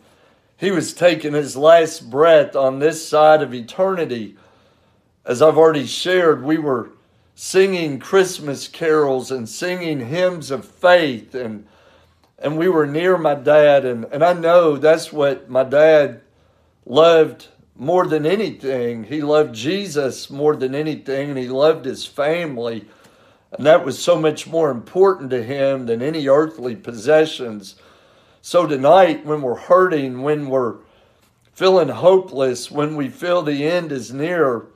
he 0.58 0.72
was 0.72 0.94
taking 0.94 1.34
his 1.34 1.56
last 1.56 2.10
breath 2.10 2.56
on 2.56 2.80
this 2.80 3.08
side 3.08 3.42
of 3.42 3.54
eternity. 3.54 4.36
As 5.26 5.42
I've 5.42 5.58
already 5.58 5.86
shared, 5.86 6.44
we 6.44 6.58
were 6.58 6.92
singing 7.36 8.00
Christmas 8.00 8.68
carols 8.68 9.32
and 9.32 9.48
singing 9.48 10.08
hymns 10.08 10.52
of 10.52 10.66
faith 10.66 11.34
and 11.34 11.66
and 12.38 12.58
we 12.58 12.68
were 12.68 12.86
near 12.86 13.18
my 13.18 13.34
dad 13.34 13.86
and, 13.86 14.06
and 14.12 14.24
I 14.24 14.34
know 14.34 14.76
that's 14.76 15.14
what 15.14 15.50
my 15.50 15.64
dad 15.64 16.20
loved 16.86 17.48
more 17.80 18.06
than 18.06 18.26
anything. 18.26 19.06
He 19.06 19.22
loved 19.22 19.56
Jesus 19.56 20.30
more 20.30 20.56
than 20.56 20.76
anything 20.76 21.30
and 21.30 21.40
he 21.40 21.48
loved 21.48 21.86
his 21.86 22.06
family. 22.06 22.86
And 23.54 23.66
that 23.66 23.86
was 23.86 23.98
so 23.98 24.20
much 24.20 24.46
more 24.46 24.70
important 24.70 25.30
to 25.32 25.42
him 25.42 25.86
than 25.86 26.02
any 26.02 26.28
earthly 26.28 26.76
possessions. 26.76 27.76
So 28.42 28.68
tonight, 28.68 29.26
when 29.26 29.42
we're 29.42 29.56
hurting, 29.56 30.22
when 30.22 30.50
we're 30.50 30.76
feeling 31.54 31.88
hopeless, 31.88 32.70
when 32.70 32.98
we 32.98 33.08
feel 33.08 33.42
the 33.42 33.66
end 33.66 33.94
is 33.94 34.14
near, 34.14 34.68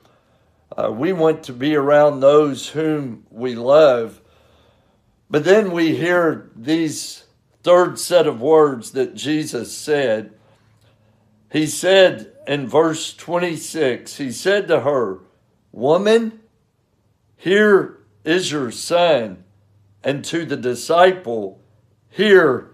uh, 0.76 0.90
we 0.90 1.12
want 1.12 1.44
to 1.44 1.52
be 1.52 1.76
around 1.76 2.20
those 2.20 2.68
whom 2.68 3.26
we 3.30 3.54
love. 3.54 4.20
But 5.28 5.44
then 5.44 5.72
we 5.72 5.94
hear 5.94 6.50
these 6.56 7.24
third 7.62 7.98
set 7.98 8.26
of 8.26 8.40
words 8.40 8.92
that 8.92 9.14
Jesus 9.14 9.76
said. 9.76 10.32
He 11.52 11.66
said 11.66 12.33
in 12.46 12.68
verse 12.68 13.14
26, 13.14 14.16
He 14.16 14.30
said 14.30 14.68
to 14.68 14.80
her, 14.80 15.20
Woman, 15.72 16.40
here 17.36 17.98
is 18.24 18.52
your 18.52 18.70
son. 18.70 19.44
And 20.02 20.24
to 20.26 20.44
the 20.44 20.56
disciple, 20.56 21.60
Here 22.10 22.70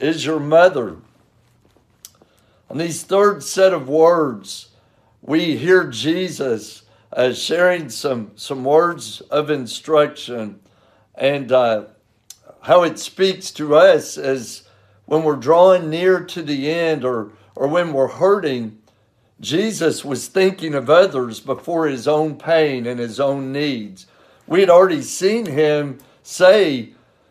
is 0.00 0.26
your 0.26 0.40
mother. 0.40 0.96
On 2.68 2.78
these 2.78 3.02
third 3.04 3.42
set 3.42 3.72
of 3.72 3.88
words, 3.88 4.70
we 5.22 5.56
hear 5.56 5.84
Jesus 5.84 6.82
uh, 7.12 7.32
sharing 7.32 7.88
some, 7.88 8.32
some 8.34 8.64
words 8.64 9.20
of 9.22 9.50
instruction 9.50 10.60
and 11.14 11.52
uh, 11.52 11.84
how 12.62 12.82
it 12.82 12.98
speaks 12.98 13.50
to 13.52 13.76
us 13.76 14.18
as 14.18 14.64
when 15.04 15.22
we're 15.22 15.36
drawing 15.36 15.90
near 15.90 16.24
to 16.24 16.42
the 16.42 16.70
end 16.70 17.04
or, 17.04 17.32
or 17.54 17.68
when 17.68 17.92
we're 17.92 18.08
hurting. 18.08 18.78
Jesus 19.40 20.04
was 20.04 20.28
thinking 20.28 20.74
of 20.74 20.88
others 20.88 21.40
before 21.40 21.86
his 21.86 22.06
own 22.06 22.36
pain 22.36 22.86
and 22.86 23.00
his 23.00 23.18
own 23.18 23.52
needs. 23.52 24.06
We 24.46 24.60
had 24.60 24.70
already 24.70 25.02
seen 25.02 25.46
him 25.46 25.98
say, 26.22 26.90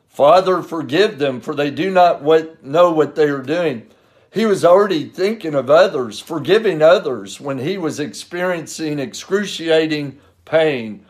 Father, 0.09 0.61
forgive 0.61 1.17
them, 1.17 1.41
for 1.41 1.55
they 1.55 1.71
do 1.71 1.89
not 1.89 2.21
what, 2.21 2.63
know 2.63 2.91
what 2.91 3.15
they 3.15 3.29
are 3.29 3.41
doing. 3.41 3.87
He 4.29 4.45
was 4.45 4.65
already 4.65 5.05
thinking 5.09 5.55
of 5.55 5.69
others, 5.69 6.19
forgiving 6.19 6.81
others 6.81 7.39
when 7.39 7.59
he 7.59 7.77
was 7.77 7.99
experiencing 7.99 8.99
excruciating 8.99 10.19
pain. 10.43 11.05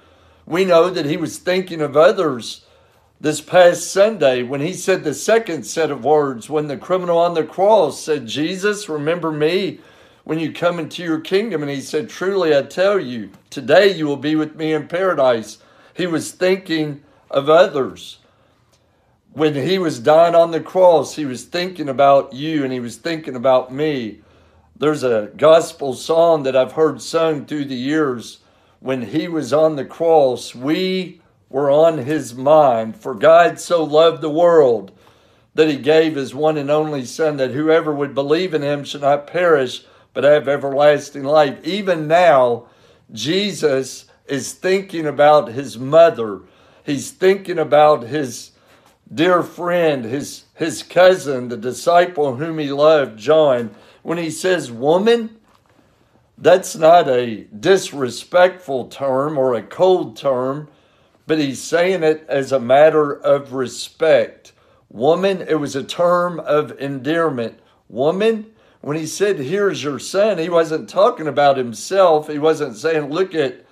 We 0.45 0.65
know 0.65 0.89
that 0.89 1.05
he 1.05 1.17
was 1.17 1.37
thinking 1.37 1.81
of 1.81 1.95
others 1.95 2.65
this 3.19 3.39
past 3.39 3.91
Sunday 3.91 4.43
when 4.43 4.59
he 4.59 4.73
said 4.73 5.03
the 5.03 5.13
second 5.13 5.63
set 5.63 5.89
of 5.89 6.03
words 6.03 6.49
when 6.49 6.67
the 6.67 6.75
criminal 6.75 7.17
on 7.17 7.33
the 7.33 7.45
cross 7.45 8.01
said, 8.01 8.27
Jesus, 8.27 8.89
remember 8.89 9.31
me 9.31 9.79
when 10.23 10.39
you 10.39 10.51
come 10.51 10.79
into 10.79 11.03
your 11.03 11.19
kingdom. 11.19 11.61
And 11.61 11.71
he 11.71 11.81
said, 11.81 12.09
Truly 12.09 12.55
I 12.55 12.63
tell 12.63 12.99
you, 12.99 13.31
today 13.49 13.93
you 13.93 14.05
will 14.05 14.17
be 14.17 14.35
with 14.35 14.55
me 14.55 14.73
in 14.73 14.87
paradise. 14.87 15.59
He 15.93 16.07
was 16.07 16.31
thinking 16.31 17.03
of 17.29 17.49
others 17.49 18.19
when 19.33 19.55
he 19.55 19.79
was 19.79 19.99
dying 19.99 20.35
on 20.35 20.51
the 20.51 20.61
cross, 20.61 21.15
he 21.15 21.25
was 21.25 21.43
thinking 21.43 21.89
about 21.89 22.33
you 22.33 22.63
and 22.63 22.71
he 22.71 22.79
was 22.79 22.97
thinking 22.97 23.35
about 23.35 23.73
me. 23.73 24.21
there's 24.77 25.03
a 25.03 25.31
gospel 25.37 25.93
song 25.93 26.43
that 26.43 26.55
I've 26.55 26.73
heard 26.73 27.01
sung 27.01 27.45
through 27.45 27.65
the 27.65 27.75
years. 27.75 28.39
When 28.79 29.01
he 29.01 29.27
was 29.27 29.53
on 29.53 29.75
the 29.75 29.85
cross, 29.85 30.53
we 30.53 31.21
were 31.49 31.71
on 31.71 31.99
his 31.99 32.35
mind. 32.35 32.95
For 32.97 33.15
God 33.15 33.59
so 33.59 33.83
loved 33.83 34.21
the 34.21 34.29
world 34.29 34.91
that 35.55 35.69
he 35.69 35.77
gave 35.77 36.15
his 36.15 36.35
one 36.35 36.57
and 36.57 36.69
only 36.69 37.05
Son, 37.05 37.37
that 37.37 37.51
whoever 37.51 37.93
would 37.93 38.13
believe 38.13 38.53
in 38.53 38.61
him 38.61 38.83
should 38.83 39.01
not 39.01 39.27
perish, 39.27 39.85
but 40.13 40.23
have 40.23 40.47
everlasting 40.47 41.23
life. 41.23 41.57
Even 41.63 42.07
now, 42.07 42.67
Jesus 43.11 44.05
is 44.27 44.53
thinking 44.53 45.05
about 45.05 45.49
his 45.49 45.77
mother. 45.77 46.41
He's 46.85 47.11
thinking 47.11 47.59
about 47.59 48.03
his 48.03 48.51
dear 49.13 49.43
friend, 49.43 50.05
his, 50.05 50.45
his 50.55 50.83
cousin, 50.83 51.49
the 51.49 51.57
disciple 51.57 52.35
whom 52.35 52.59
he 52.59 52.71
loved, 52.71 53.19
John. 53.19 53.75
When 54.01 54.17
he 54.17 54.31
says 54.31 54.71
woman, 54.71 55.37
that's 56.37 56.75
not 56.75 57.07
a 57.07 57.45
disrespectful 57.57 58.87
term 58.87 59.37
or 59.37 59.53
a 59.53 59.63
cold 59.63 60.17
term, 60.17 60.67
but 61.25 61.39
he's 61.39 61.61
saying 61.61 62.03
it 62.03 62.25
as 62.27 62.51
a 62.51 62.59
matter 62.59 63.13
of 63.13 63.53
respect. 63.53 64.51
Woman, 64.89 65.41
it 65.47 65.55
was 65.55 65.75
a 65.75 65.83
term 65.83 66.39
of 66.39 66.77
endearment. 66.79 67.59
Woman, 67.87 68.52
when 68.83 68.97
he 68.97 69.05
said, 69.05 69.39
Here's 69.39 69.81
your 69.81 69.97
son, 69.97 70.37
he 70.37 70.49
wasn't 70.49 70.89
talking 70.89 71.25
about 71.25 71.55
himself. 71.55 72.27
He 72.27 72.37
wasn't 72.37 72.75
saying, 72.75 73.09
Look 73.09 73.33
at 73.33 73.65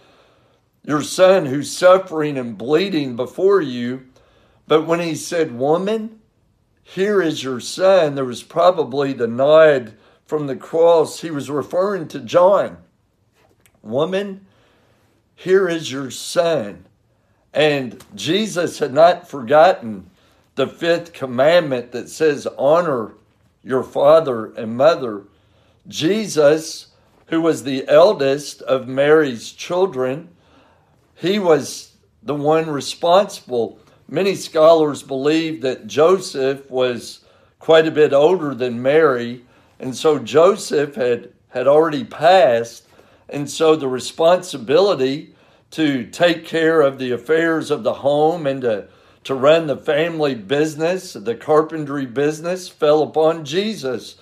your 0.85 1.01
son 1.01 1.47
who's 1.47 1.69
suffering 1.69 2.37
and 2.37 2.57
bleeding 2.57 3.17
before 3.17 3.59
you. 3.59 4.05
But 4.67 4.87
when 4.87 5.01
he 5.01 5.15
said, 5.15 5.51
Woman, 5.51 6.21
here 6.81 7.21
is 7.21 7.43
your 7.43 7.59
son, 7.59 8.15
there 8.15 8.23
was 8.23 8.41
probably 8.41 9.11
the 9.11 9.27
nod 9.27 9.97
from 10.25 10.47
the 10.47 10.55
cross. 10.55 11.19
He 11.19 11.29
was 11.29 11.49
referring 11.49 12.07
to 12.07 12.19
John. 12.21 12.77
Woman, 13.83 14.45
here 15.35 15.67
is 15.67 15.91
your 15.91 16.09
son. 16.09 16.85
And 17.53 18.01
Jesus 18.15 18.79
had 18.79 18.93
not 18.93 19.27
forgotten 19.27 20.09
the 20.55 20.67
fifth 20.67 21.11
commandment 21.11 21.91
that 21.91 22.07
says, 22.07 22.47
Honor 22.57 23.15
your 23.63 23.83
father 23.83 24.53
and 24.53 24.75
mother. 24.75 25.23
Jesus, 25.87 26.87
who 27.27 27.41
was 27.41 27.63
the 27.63 27.87
eldest 27.87 28.61
of 28.63 28.87
Mary's 28.87 29.51
children, 29.51 30.29
he 31.15 31.39
was 31.39 31.95
the 32.23 32.35
one 32.35 32.69
responsible. 32.69 33.79
Many 34.07 34.35
scholars 34.35 35.03
believe 35.03 35.61
that 35.61 35.87
Joseph 35.87 36.69
was 36.69 37.21
quite 37.59 37.87
a 37.87 37.91
bit 37.91 38.13
older 38.13 38.53
than 38.55 38.81
Mary, 38.81 39.45
and 39.79 39.95
so 39.95 40.19
Joseph 40.19 40.95
had, 40.95 41.31
had 41.49 41.67
already 41.67 42.03
passed, 42.03 42.87
and 43.29 43.49
so 43.49 43.75
the 43.75 43.87
responsibility 43.87 45.35
to 45.71 46.05
take 46.07 46.45
care 46.45 46.81
of 46.81 46.99
the 46.99 47.11
affairs 47.11 47.71
of 47.71 47.83
the 47.83 47.93
home 47.93 48.45
and 48.45 48.61
to, 48.61 48.87
to 49.23 49.35
run 49.35 49.67
the 49.67 49.77
family 49.77 50.35
business, 50.35 51.13
the 51.13 51.35
carpentry 51.35 52.05
business, 52.05 52.67
fell 52.69 53.03
upon 53.03 53.45
Jesus. 53.45 54.15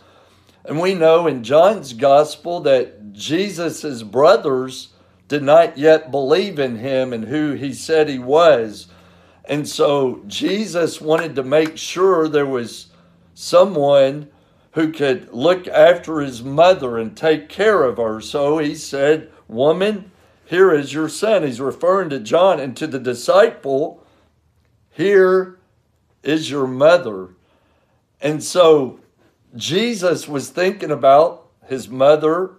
And 0.65 0.79
we 0.79 0.93
know 0.93 1.25
in 1.27 1.43
John's 1.43 1.93
gospel 1.93 2.59
that 2.61 3.13
Jesus' 3.13 4.03
brothers 4.03 4.89
did 5.27 5.43
not 5.43 5.77
yet 5.77 6.11
believe 6.11 6.59
in 6.59 6.77
him 6.77 7.13
and 7.13 7.25
who 7.25 7.53
he 7.53 7.73
said 7.73 8.09
he 8.09 8.19
was. 8.19 8.87
And 9.45 9.67
so 9.67 10.21
Jesus 10.27 10.99
wanted 10.99 11.35
to 11.35 11.43
make 11.43 11.77
sure 11.77 12.27
there 12.27 12.45
was 12.45 12.87
someone 13.33 14.29
who 14.73 14.91
could 14.91 15.31
look 15.33 15.67
after 15.67 16.19
his 16.19 16.43
mother 16.43 16.97
and 16.97 17.15
take 17.15 17.49
care 17.49 17.83
of 17.83 17.97
her. 17.97 18.21
So 18.21 18.57
he 18.57 18.75
said, 18.75 19.29
Woman, 19.47 20.11
here 20.45 20.73
is 20.73 20.93
your 20.93 21.09
son. 21.09 21.43
He's 21.43 21.61
referring 21.61 22.09
to 22.09 22.19
John 22.19 22.59
and 22.59 22.75
to 22.77 22.87
the 22.87 22.99
disciple, 22.99 24.03
Here 24.99 25.57
is 26.23 26.51
your 26.51 26.67
mother. 26.67 27.29
And 28.19 28.43
so 28.43 28.99
Jesus 29.55 30.27
was 30.27 30.49
thinking 30.49 30.91
about 30.91 31.47
his 31.67 31.87
mother, 31.87 32.55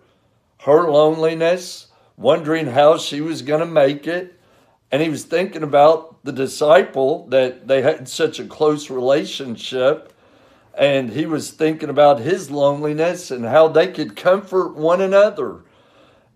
her 0.60 0.90
loneliness, 0.90 1.88
wondering 2.16 2.68
how 2.68 2.96
she 2.96 3.20
was 3.20 3.42
going 3.42 3.60
to 3.60 3.66
make 3.66 4.06
it. 4.06 4.40
And 4.90 5.02
he 5.02 5.10
was 5.10 5.24
thinking 5.24 5.62
about 5.62 6.24
the 6.24 6.32
disciple 6.32 7.26
that 7.26 7.68
they 7.68 7.82
had 7.82 8.08
such 8.08 8.38
a 8.38 8.46
close 8.46 8.88
relationship. 8.88 10.14
And 10.72 11.10
he 11.10 11.26
was 11.26 11.50
thinking 11.50 11.90
about 11.90 12.20
his 12.20 12.50
loneliness 12.50 13.30
and 13.30 13.44
how 13.44 13.68
they 13.68 13.88
could 13.88 14.16
comfort 14.16 14.76
one 14.76 15.02
another. 15.02 15.60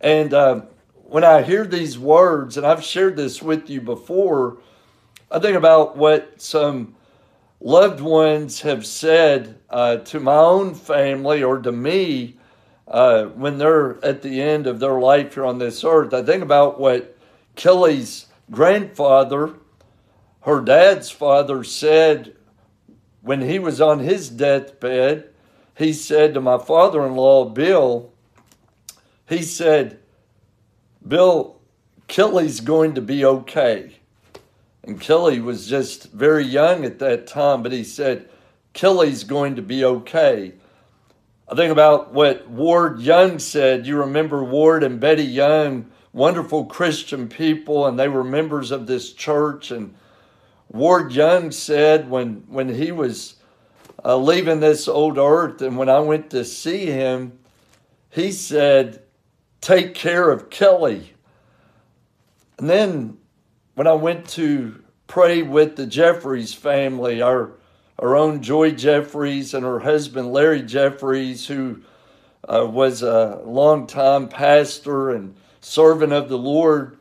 And 0.02 0.34
uh, 0.34 0.60
when 0.96 1.24
I 1.24 1.40
hear 1.40 1.66
these 1.66 1.98
words, 1.98 2.58
and 2.58 2.66
I've 2.66 2.84
shared 2.84 3.16
this 3.16 3.40
with 3.40 3.70
you 3.70 3.80
before, 3.80 4.58
I 5.34 5.40
think 5.40 5.56
about 5.56 5.96
what 5.96 6.40
some 6.40 6.94
loved 7.60 8.00
ones 8.00 8.60
have 8.60 8.86
said 8.86 9.58
uh, 9.68 9.96
to 9.96 10.20
my 10.20 10.36
own 10.36 10.76
family 10.76 11.42
or 11.42 11.58
to 11.58 11.72
me 11.72 12.36
uh, 12.86 13.24
when 13.24 13.58
they're 13.58 13.98
at 14.04 14.22
the 14.22 14.40
end 14.40 14.68
of 14.68 14.78
their 14.78 15.00
life 15.00 15.34
here 15.34 15.44
on 15.44 15.58
this 15.58 15.82
earth. 15.82 16.14
I 16.14 16.22
think 16.22 16.44
about 16.44 16.78
what 16.78 17.18
Kelly's 17.56 18.26
grandfather, 18.48 19.54
her 20.42 20.60
dad's 20.60 21.10
father, 21.10 21.64
said 21.64 22.36
when 23.20 23.40
he 23.40 23.58
was 23.58 23.80
on 23.80 23.98
his 23.98 24.30
deathbed. 24.30 25.30
He 25.76 25.92
said 25.94 26.34
to 26.34 26.40
my 26.40 26.58
father 26.58 27.04
in 27.04 27.16
law, 27.16 27.46
Bill, 27.46 28.12
he 29.28 29.42
said, 29.42 29.98
Bill, 31.04 31.60
Kelly's 32.06 32.60
going 32.60 32.94
to 32.94 33.00
be 33.00 33.24
okay. 33.24 33.96
And 34.84 35.00
Kelly 35.00 35.40
was 35.40 35.66
just 35.66 36.12
very 36.12 36.44
young 36.44 36.84
at 36.84 36.98
that 36.98 37.26
time, 37.26 37.62
but 37.62 37.72
he 37.72 37.84
said, 37.84 38.28
Kelly's 38.74 39.24
going 39.24 39.56
to 39.56 39.62
be 39.62 39.84
okay. 39.84 40.52
I 41.48 41.54
think 41.54 41.72
about 41.72 42.12
what 42.12 42.48
Ward 42.48 43.00
Young 43.00 43.38
said. 43.38 43.86
You 43.86 43.98
remember 43.98 44.44
Ward 44.44 44.82
and 44.82 45.00
Betty 45.00 45.24
Young, 45.24 45.90
wonderful 46.12 46.66
Christian 46.66 47.28
people, 47.28 47.86
and 47.86 47.98
they 47.98 48.08
were 48.08 48.24
members 48.24 48.70
of 48.70 48.86
this 48.86 49.12
church. 49.12 49.70
And 49.70 49.94
Ward 50.70 51.12
Young 51.12 51.50
said 51.50 52.10
when, 52.10 52.44
when 52.48 52.68
he 52.68 52.92
was 52.92 53.36
uh, 54.04 54.16
leaving 54.18 54.60
this 54.60 54.86
old 54.86 55.16
earth, 55.16 55.62
and 55.62 55.78
when 55.78 55.88
I 55.88 56.00
went 56.00 56.30
to 56.30 56.44
see 56.44 56.86
him, 56.86 57.38
he 58.10 58.32
said, 58.32 59.02
take 59.60 59.94
care 59.94 60.30
of 60.30 60.50
Kelly. 60.50 61.14
And 62.58 62.68
then 62.68 63.18
when 63.74 63.86
I 63.86 63.94
went 63.94 64.28
to 64.30 64.82
pray 65.06 65.42
with 65.42 65.76
the 65.76 65.86
Jeffries 65.86 66.54
family, 66.54 67.20
our, 67.20 67.52
our 67.98 68.16
own 68.16 68.42
Joy 68.42 68.70
Jeffries 68.72 69.54
and 69.54 69.64
her 69.64 69.80
husband 69.80 70.32
Larry 70.32 70.62
Jeffries, 70.62 71.46
who 71.46 71.82
uh, 72.48 72.66
was 72.66 73.02
a 73.02 73.40
longtime 73.44 74.28
pastor 74.28 75.10
and 75.10 75.34
servant 75.60 76.12
of 76.12 76.28
the 76.28 76.38
Lord, 76.38 76.96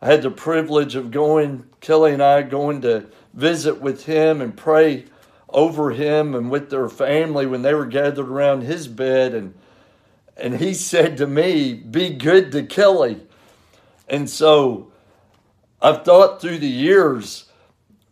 I 0.00 0.06
had 0.06 0.22
the 0.22 0.30
privilege 0.30 0.94
of 0.94 1.10
going, 1.10 1.64
Kelly 1.80 2.12
and 2.12 2.22
I 2.22 2.42
going 2.42 2.82
to 2.82 3.06
visit 3.34 3.80
with 3.80 4.04
him 4.06 4.40
and 4.40 4.56
pray 4.56 5.06
over 5.48 5.90
him 5.90 6.34
and 6.34 6.50
with 6.50 6.70
their 6.70 6.88
family 6.88 7.46
when 7.46 7.62
they 7.62 7.74
were 7.74 7.86
gathered 7.86 8.28
around 8.28 8.62
his 8.62 8.86
bed. 8.86 9.34
And 9.34 9.54
and 10.36 10.56
he 10.56 10.72
said 10.74 11.16
to 11.16 11.26
me, 11.26 11.74
Be 11.74 12.10
good 12.10 12.52
to 12.52 12.62
Kelly. 12.62 13.22
And 14.08 14.30
so 14.30 14.87
I've 15.80 16.04
thought 16.04 16.40
through 16.40 16.58
the 16.58 16.68
years, 16.68 17.46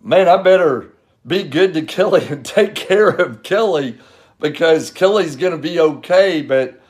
man, 0.03 0.29
I 0.29 0.37
better 0.43 0.93
be 1.27 1.43
good 1.43 1.75
to 1.75 1.83
Kelly 1.87 2.27
and 2.29 2.45
take 2.45 2.75
care 2.75 3.09
of 3.09 3.43
Kelly 3.43 3.99
because 4.41 4.91
Kelly's 4.91 5.37
going 5.37 5.53
to 5.53 5.59
be 5.59 5.81
okay. 5.81 6.43
But 6.43 6.81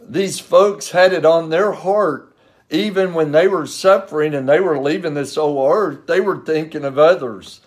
these 0.00 0.38
folks 0.38 0.90
had 0.90 1.12
it 1.12 1.24
on 1.24 1.50
their 1.50 1.72
heart. 1.72 2.32
Even 2.68 3.14
when 3.14 3.30
they 3.30 3.46
were 3.46 3.66
suffering 3.66 4.34
and 4.34 4.48
they 4.48 4.58
were 4.58 4.78
leaving 4.78 5.14
this 5.14 5.36
old 5.36 5.70
earth, 5.70 6.06
they 6.06 6.20
were 6.20 6.44
thinking 6.44 6.84
of 6.84 6.98
others. 6.98 7.60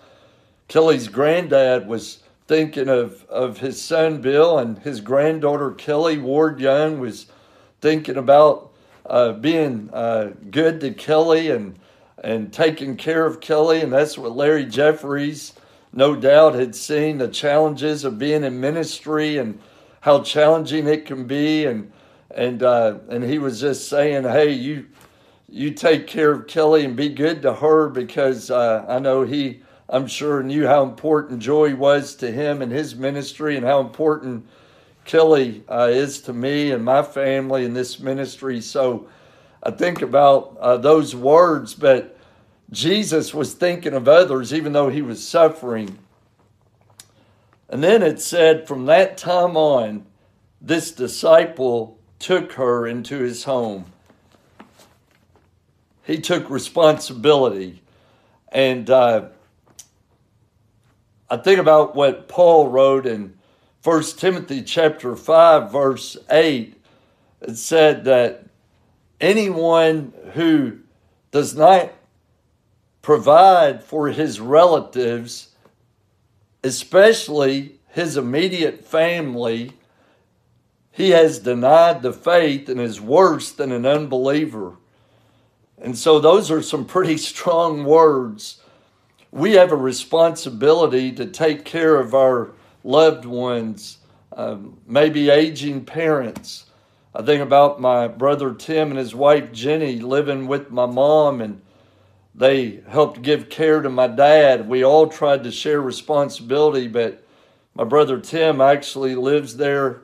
Kelly's 0.67 1.07
granddad 1.07 1.87
was 1.87 2.19
thinking 2.47 2.89
of, 2.89 3.23
of 3.29 3.59
his 3.59 3.81
son 3.81 4.21
Bill 4.21 4.59
and 4.59 4.77
his 4.79 4.99
granddaughter 4.99 5.71
Kelly. 5.71 6.17
Ward 6.17 6.59
Young 6.59 6.99
was 6.99 7.27
thinking 7.79 8.17
about 8.17 8.71
uh, 9.05 9.33
being 9.33 9.89
uh, 9.93 10.31
good 10.51 10.81
to 10.81 10.91
Kelly 10.91 11.49
and 11.49 11.79
and 12.23 12.51
taking 12.51 12.95
care 12.97 13.25
of 13.25 13.39
Kelly, 13.39 13.81
and 13.81 13.93
that's 13.93 14.17
what 14.17 14.35
Larry 14.35 14.65
Jeffries, 14.65 15.53
no 15.93 16.15
doubt, 16.15 16.55
had 16.55 16.75
seen 16.75 17.17
the 17.17 17.27
challenges 17.27 18.03
of 18.03 18.19
being 18.19 18.43
in 18.43 18.59
ministry 18.59 19.37
and 19.37 19.59
how 20.01 20.21
challenging 20.21 20.87
it 20.87 21.05
can 21.05 21.25
be, 21.25 21.65
and 21.65 21.91
and 22.31 22.61
uh, 22.63 22.99
and 23.09 23.23
he 23.23 23.39
was 23.39 23.59
just 23.59 23.89
saying, 23.89 24.23
hey, 24.23 24.51
you 24.51 24.87
you 25.47 25.71
take 25.71 26.07
care 26.07 26.31
of 26.31 26.47
Kelly 26.47 26.85
and 26.85 26.95
be 26.95 27.09
good 27.09 27.41
to 27.41 27.53
her 27.53 27.89
because 27.89 28.51
uh, 28.51 28.85
I 28.87 28.99
know 28.99 29.23
he 29.23 29.61
I'm 29.91 30.05
sure 30.05 30.43
knew 30.43 30.67
how 30.67 30.83
important 30.83 31.39
Joy 31.39 31.75
was 31.75 32.15
to 32.15 32.31
him 32.31 32.61
and 32.61 32.71
his 32.71 32.95
ministry 32.95 33.57
and 33.57 33.65
how 33.65 33.79
important 33.79 34.45
Kelly 35.05 35.63
uh, 35.67 35.87
is 35.89 36.21
to 36.21 36.33
me 36.33 36.71
and 36.71 36.85
my 36.85 37.01
family 37.01 37.65
and 37.65 37.75
this 37.75 37.99
ministry. 37.99 38.61
So 38.61 39.07
I 39.61 39.71
think 39.71 40.01
about 40.01 40.57
uh, 40.59 40.77
those 40.77 41.15
words, 41.15 41.73
but 41.73 42.17
Jesus 42.71 43.33
was 43.33 43.53
thinking 43.53 43.93
of 43.93 44.07
others 44.07 44.53
even 44.53 44.73
though 44.73 44.89
he 44.89 45.01
was 45.01 45.25
suffering. 45.25 45.97
And 47.69 47.83
then 47.83 48.01
it 48.01 48.21
said, 48.21 48.67
from 48.67 48.85
that 48.85 49.17
time 49.17 49.57
on, 49.57 50.05
this 50.61 50.91
disciple 50.91 51.97
took 52.17 52.53
her 52.53 52.87
into 52.87 53.19
his 53.19 53.43
home. 53.43 53.85
He 56.03 56.19
took 56.19 56.49
responsibility. 56.49 57.81
And 58.51 58.89
uh, 58.89 59.27
I 61.29 61.37
think 61.37 61.59
about 61.59 61.95
what 61.95 62.27
Paul 62.27 62.69
wrote 62.69 63.05
in 63.05 63.35
1 63.83 64.03
Timothy 64.17 64.63
chapter 64.63 65.15
5, 65.15 65.71
verse 65.71 66.17
8. 66.29 66.75
It 67.41 67.55
said 67.55 68.03
that 68.05 68.48
anyone 69.19 70.13
who 70.33 70.79
does 71.31 71.55
not 71.55 71.91
provide 73.01 73.83
for 73.83 74.09
his 74.09 74.39
relatives, 74.39 75.49
especially 76.63 77.79
his 77.87 78.17
immediate 78.17 78.85
family, 78.85 79.73
he 80.91 81.11
has 81.11 81.39
denied 81.39 82.01
the 82.01 82.13
faith 82.13 82.67
and 82.69 82.79
is 82.79 82.99
worse 82.99 83.51
than 83.51 83.71
an 83.71 83.85
unbeliever. 83.85 84.73
And 85.81 85.97
so, 85.97 86.19
those 86.19 86.51
are 86.51 86.61
some 86.61 86.85
pretty 86.85 87.17
strong 87.31 87.85
words. 87.85 88.61
We 89.31 89.53
have 89.53 89.71
a 89.71 89.77
responsibility 89.77 91.11
to 91.13 91.25
take 91.25 91.63
care 91.63 91.99
of 91.99 92.13
our 92.13 92.51
loved 92.83 93.25
ones, 93.25 93.99
um, 94.35 94.77
maybe 94.87 95.29
aging 95.29 95.85
parents. 95.85 96.65
I 97.19 97.21
think 97.21 97.41
about 97.41 97.81
my 97.81 98.07
brother 98.07 98.53
Tim 98.53 98.91
and 98.91 98.97
his 98.97 99.13
wife 99.13 99.51
Jenny 99.51 99.99
living 99.99 100.47
with 100.47 100.71
my 100.71 100.85
mom, 100.85 101.41
and 101.41 101.61
they 102.33 102.79
helped 102.87 103.23
give 103.23 103.49
care 103.49 103.81
to 103.81 103.89
my 103.89 104.07
dad. 104.07 104.69
We 104.69 104.85
all 104.85 105.05
tried 105.07 105.43
to 105.43 105.51
share 105.51 105.81
responsibility, 105.81 106.87
but 106.87 107.21
my 107.75 107.83
brother 107.83 108.21
Tim 108.21 108.61
actually 108.61 109.15
lives 109.15 109.57
there 109.57 109.99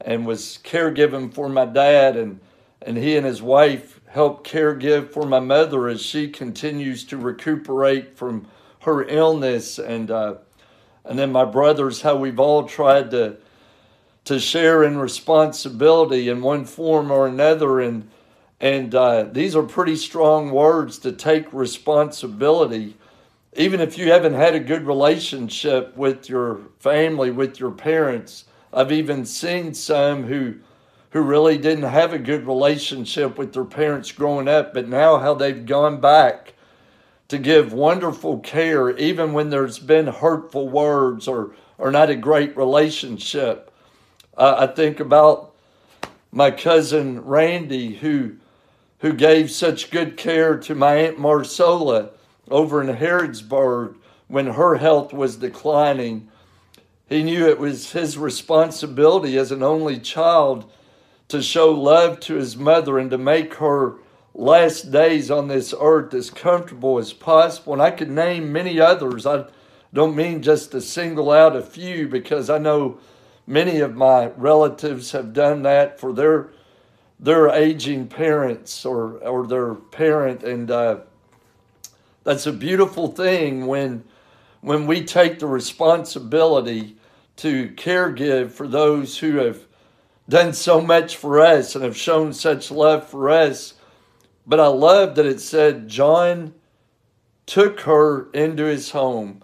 and 0.00 0.24
was 0.24 0.60
caregiving 0.62 1.34
for 1.34 1.48
my 1.48 1.64
dad 1.64 2.16
and 2.16 2.38
and 2.82 2.96
he 2.96 3.16
and 3.16 3.26
his 3.26 3.42
wife 3.42 4.00
helped 4.06 4.48
caregive 4.48 5.10
for 5.10 5.26
my 5.26 5.40
mother 5.40 5.88
as 5.88 6.00
she 6.00 6.28
continues 6.28 7.02
to 7.06 7.16
recuperate 7.16 8.16
from 8.16 8.46
her 8.82 9.02
illness 9.02 9.80
and 9.80 10.12
uh, 10.12 10.36
and 11.04 11.18
then 11.18 11.32
my 11.32 11.44
brothers 11.44 12.02
how 12.02 12.14
we've 12.14 12.38
all 12.38 12.62
tried 12.62 13.10
to 13.10 13.38
to 14.24 14.38
share 14.38 14.82
in 14.84 14.98
responsibility 14.98 16.28
in 16.28 16.42
one 16.42 16.64
form 16.64 17.10
or 17.10 17.26
another 17.26 17.80
and 17.80 18.08
and 18.62 18.94
uh, 18.94 19.22
these 19.22 19.56
are 19.56 19.62
pretty 19.62 19.96
strong 19.96 20.50
words 20.50 20.98
to 20.98 21.12
take 21.12 21.52
responsibility 21.52 22.96
even 23.56 23.80
if 23.80 23.98
you 23.98 24.12
haven't 24.12 24.34
had 24.34 24.54
a 24.54 24.60
good 24.60 24.86
relationship 24.86 25.96
with 25.96 26.28
your 26.28 26.60
family 26.78 27.30
with 27.30 27.58
your 27.58 27.70
parents 27.70 28.44
I've 28.72 28.92
even 28.92 29.24
seen 29.24 29.74
some 29.74 30.24
who 30.24 30.56
who 31.10 31.20
really 31.22 31.58
didn't 31.58 31.84
have 31.84 32.12
a 32.12 32.18
good 32.18 32.46
relationship 32.46 33.36
with 33.36 33.52
their 33.52 33.64
parents 33.64 34.12
growing 34.12 34.48
up, 34.48 34.72
but 34.72 34.88
now 34.88 35.18
how 35.18 35.34
they've 35.34 35.66
gone 35.66 36.00
back 36.00 36.54
to 37.28 37.38
give 37.38 37.72
wonderful 37.72 38.38
care, 38.38 38.90
even 38.96 39.32
when 39.32 39.50
there's 39.50 39.78
been 39.78 40.06
hurtful 40.06 40.68
words 40.68 41.26
or, 41.26 41.54
or 41.78 41.90
not 41.90 42.10
a 42.10 42.16
great 42.16 42.56
relationship. 42.56 43.69
Uh, 44.40 44.66
I 44.66 44.74
think 44.74 45.00
about 45.00 45.52
my 46.32 46.50
cousin 46.50 47.20
Randy, 47.26 47.96
who 47.96 48.36
who 49.00 49.12
gave 49.12 49.50
such 49.50 49.90
good 49.90 50.16
care 50.16 50.56
to 50.56 50.74
my 50.74 50.94
aunt 50.94 51.18
Marsola 51.18 52.08
over 52.50 52.82
in 52.82 52.96
Harrodsburg 52.96 53.96
when 54.28 54.46
her 54.46 54.76
health 54.76 55.12
was 55.12 55.36
declining. 55.36 56.28
He 57.06 57.22
knew 57.22 57.46
it 57.46 57.58
was 57.58 57.92
his 57.92 58.16
responsibility 58.16 59.36
as 59.36 59.52
an 59.52 59.62
only 59.62 59.98
child 59.98 60.70
to 61.28 61.42
show 61.42 61.70
love 61.70 62.18
to 62.20 62.36
his 62.36 62.56
mother 62.56 62.98
and 62.98 63.10
to 63.10 63.18
make 63.18 63.56
her 63.56 63.96
last 64.32 64.90
days 64.90 65.30
on 65.30 65.48
this 65.48 65.74
earth 65.78 66.14
as 66.14 66.30
comfortable 66.30 66.98
as 66.98 67.12
possible. 67.12 67.74
And 67.74 67.82
I 67.82 67.90
could 67.90 68.10
name 68.10 68.52
many 68.52 68.80
others. 68.80 69.26
I 69.26 69.44
don't 69.92 70.16
mean 70.16 70.40
just 70.40 70.70
to 70.70 70.80
single 70.80 71.30
out 71.30 71.56
a 71.56 71.62
few 71.62 72.08
because 72.08 72.48
I 72.48 72.56
know 72.56 73.00
many 73.50 73.80
of 73.80 73.96
my 73.96 74.26
relatives 74.36 75.10
have 75.10 75.32
done 75.32 75.62
that 75.62 75.98
for 75.98 76.12
their 76.12 76.50
their 77.18 77.48
aging 77.48 78.06
parents 78.06 78.86
or 78.86 79.18
or 79.18 79.46
their 79.46 79.74
parent 79.74 80.42
and 80.42 80.70
uh, 80.70 81.00
that's 82.22 82.46
a 82.46 82.52
beautiful 82.52 83.08
thing 83.08 83.66
when 83.66 84.04
when 84.60 84.86
we 84.86 85.04
take 85.04 85.38
the 85.38 85.46
responsibility 85.46 86.96
to 87.36 87.70
care 87.70 88.12
give 88.12 88.54
for 88.54 88.68
those 88.68 89.18
who 89.18 89.36
have 89.36 89.66
done 90.28 90.52
so 90.52 90.80
much 90.80 91.16
for 91.16 91.40
us 91.40 91.74
and 91.74 91.82
have 91.82 91.96
shown 91.96 92.32
such 92.32 92.70
love 92.70 93.08
for 93.08 93.30
us. 93.30 93.74
But 94.46 94.60
I 94.60 94.66
love 94.68 95.16
that 95.16 95.26
it 95.26 95.40
said 95.40 95.88
John 95.88 96.54
took 97.46 97.80
her 97.80 98.30
into 98.30 98.64
his 98.64 98.90
home. 98.90 99.42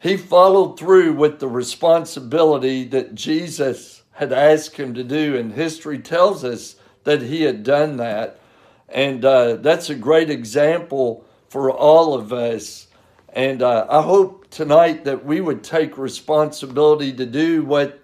He 0.00 0.16
followed 0.16 0.78
through 0.78 1.12
with 1.12 1.40
the 1.40 1.48
responsibility 1.48 2.84
that 2.84 3.14
Jesus 3.14 4.02
had 4.12 4.32
asked 4.32 4.76
him 4.76 4.94
to 4.94 5.04
do, 5.04 5.36
and 5.36 5.52
history 5.52 5.98
tells 5.98 6.42
us 6.42 6.76
that 7.04 7.22
he 7.22 7.42
had 7.42 7.62
done 7.62 7.98
that. 7.98 8.40
And 8.88 9.24
uh, 9.24 9.56
that's 9.56 9.90
a 9.90 9.94
great 9.94 10.30
example 10.30 11.24
for 11.48 11.70
all 11.70 12.14
of 12.14 12.32
us. 12.32 12.86
And 13.34 13.62
uh, 13.62 13.86
I 13.90 14.02
hope 14.02 14.48
tonight 14.50 15.04
that 15.04 15.24
we 15.24 15.40
would 15.40 15.62
take 15.62 15.98
responsibility 15.98 17.12
to 17.12 17.26
do 17.26 17.62
what 17.64 18.00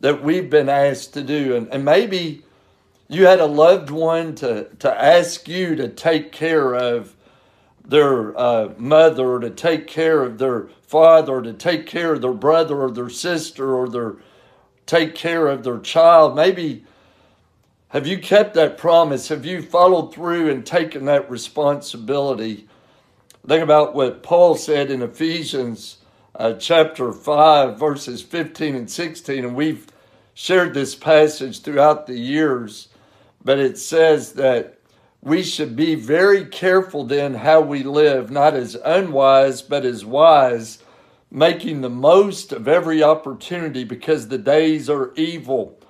that 0.00 0.22
we've 0.22 0.50
been 0.50 0.68
asked 0.68 1.14
to 1.14 1.22
do. 1.22 1.56
And, 1.56 1.68
and 1.68 1.84
maybe 1.84 2.44
you 3.08 3.26
had 3.26 3.40
a 3.40 3.46
loved 3.46 3.90
one 3.90 4.34
to, 4.36 4.68
to 4.80 5.02
ask 5.02 5.48
you 5.48 5.76
to 5.76 5.88
take 5.88 6.30
care 6.30 6.74
of 6.74 7.14
their 7.84 8.38
uh, 8.38 8.72
mother 8.78 9.34
or 9.34 9.40
to 9.40 9.50
take 9.50 9.86
care 9.86 10.22
of 10.22 10.38
their 10.38 10.68
father 10.82 11.34
or 11.34 11.42
to 11.42 11.52
take 11.52 11.86
care 11.86 12.14
of 12.14 12.22
their 12.22 12.32
brother 12.32 12.82
or 12.82 12.90
their 12.90 13.10
sister 13.10 13.74
or 13.74 13.88
their 13.88 14.16
take 14.86 15.14
care 15.14 15.48
of 15.48 15.64
their 15.64 15.78
child. 15.78 16.34
Maybe 16.36 16.84
have 17.88 18.06
you 18.06 18.18
kept 18.18 18.54
that 18.54 18.76
promise? 18.76 19.28
Have 19.28 19.46
you 19.46 19.62
followed 19.62 20.12
through 20.12 20.50
and 20.50 20.66
taken 20.66 21.04
that 21.04 21.30
responsibility? 21.30 22.66
Think 23.46 23.62
about 23.62 23.94
what 23.94 24.22
Paul 24.22 24.56
said 24.56 24.90
in 24.90 25.02
Ephesians 25.02 25.98
uh, 26.34 26.54
chapter 26.54 27.12
5, 27.12 27.78
verses 27.78 28.22
15 28.22 28.74
and 28.74 28.90
16, 28.90 29.44
and 29.44 29.54
we've 29.54 29.86
shared 30.34 30.74
this 30.74 30.96
passage 30.96 31.60
throughout 31.60 32.06
the 32.06 32.18
years, 32.18 32.88
but 33.44 33.58
it 33.58 33.78
says 33.78 34.32
that 34.32 34.80
we 35.24 35.42
should 35.42 35.74
be 35.74 35.94
very 35.94 36.44
careful 36.44 37.02
then 37.02 37.32
how 37.34 37.62
we 37.62 37.82
live, 37.82 38.30
not 38.30 38.52
as 38.52 38.76
unwise, 38.84 39.62
but 39.62 39.86
as 39.86 40.04
wise, 40.04 40.80
making 41.30 41.80
the 41.80 41.88
most 41.88 42.52
of 42.52 42.68
every 42.68 43.02
opportunity 43.02 43.84
because 43.84 44.28
the 44.28 44.36
days 44.36 44.90
are 44.90 45.14
evil. 45.14 45.80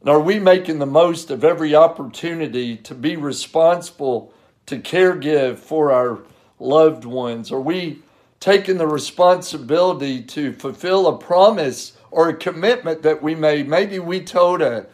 And 0.00 0.10
are 0.10 0.20
we 0.20 0.38
making 0.38 0.80
the 0.80 0.86
most 0.86 1.30
of 1.30 1.44
every 1.44 1.74
opportunity 1.74 2.76
to 2.76 2.94
be 2.94 3.16
responsible 3.16 4.34
to 4.66 4.78
care 4.78 5.16
give 5.16 5.58
for 5.58 5.90
our 5.90 6.18
loved 6.58 7.06
ones? 7.06 7.50
Are 7.50 7.60
we 7.60 8.02
taking 8.38 8.76
the 8.76 8.86
responsibility 8.86 10.22
to 10.24 10.52
fulfill 10.52 11.06
a 11.06 11.16
promise 11.16 11.94
or 12.10 12.28
a 12.28 12.36
commitment 12.36 13.00
that 13.02 13.22
we 13.22 13.34
made? 13.34 13.66
Maybe 13.66 13.98
we 13.98 14.20
told 14.20 14.60
a, 14.60 14.86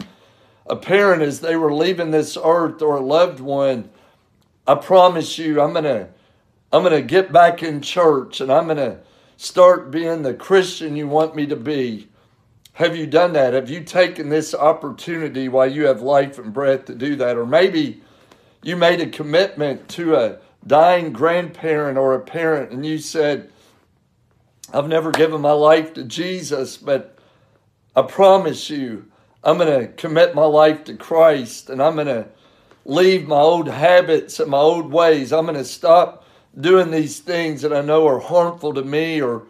a 0.68 0.76
parent 0.76 1.22
as 1.22 1.40
they 1.40 1.56
were 1.56 1.72
leaving 1.72 2.10
this 2.10 2.36
earth 2.42 2.82
or 2.82 2.96
a 2.96 3.00
loved 3.00 3.40
one, 3.40 3.90
I 4.66 4.74
promise 4.74 5.38
you, 5.38 5.60
I'm 5.60 5.74
to. 5.74 6.08
I'm 6.70 6.84
to 6.84 7.00
get 7.00 7.32
back 7.32 7.62
in 7.62 7.80
church 7.80 8.40
and 8.42 8.52
I'm 8.52 8.68
to 8.68 8.98
start 9.38 9.90
being 9.90 10.22
the 10.22 10.34
Christian 10.34 10.96
you 10.96 11.08
want 11.08 11.34
me 11.34 11.46
to 11.46 11.56
be. 11.56 12.08
Have 12.74 12.94
you 12.94 13.06
done 13.06 13.32
that? 13.32 13.54
Have 13.54 13.70
you 13.70 13.82
taken 13.82 14.28
this 14.28 14.54
opportunity 14.54 15.48
while 15.48 15.70
you 15.70 15.86
have 15.86 16.02
life 16.02 16.38
and 16.38 16.52
breath 16.52 16.84
to 16.84 16.94
do 16.94 17.16
that? 17.16 17.36
Or 17.36 17.46
maybe 17.46 18.02
you 18.62 18.76
made 18.76 19.00
a 19.00 19.06
commitment 19.06 19.88
to 19.90 20.16
a 20.16 20.38
dying 20.66 21.12
grandparent 21.12 21.96
or 21.96 22.14
a 22.14 22.20
parent 22.20 22.72
and 22.72 22.84
you 22.84 22.98
said, 22.98 23.50
I've 24.72 24.88
never 24.88 25.10
given 25.10 25.40
my 25.40 25.52
life 25.52 25.94
to 25.94 26.04
Jesus, 26.04 26.76
but 26.76 27.18
I 27.96 28.02
promise 28.02 28.68
you, 28.68 29.06
I'm 29.44 29.58
going 29.58 29.80
to 29.80 29.92
commit 29.92 30.34
my 30.34 30.44
life 30.44 30.84
to 30.84 30.94
Christ 30.94 31.70
and 31.70 31.82
I'm 31.82 31.94
going 31.94 32.08
to 32.08 32.28
leave 32.84 33.28
my 33.28 33.36
old 33.36 33.68
habits 33.68 34.40
and 34.40 34.50
my 34.50 34.58
old 34.58 34.92
ways. 34.92 35.32
I'm 35.32 35.46
going 35.46 35.56
to 35.56 35.64
stop 35.64 36.24
doing 36.58 36.90
these 36.90 37.20
things 37.20 37.62
that 37.62 37.72
I 37.72 37.82
know 37.82 38.06
are 38.08 38.18
harmful 38.18 38.74
to 38.74 38.82
me 38.82 39.20
or 39.22 39.46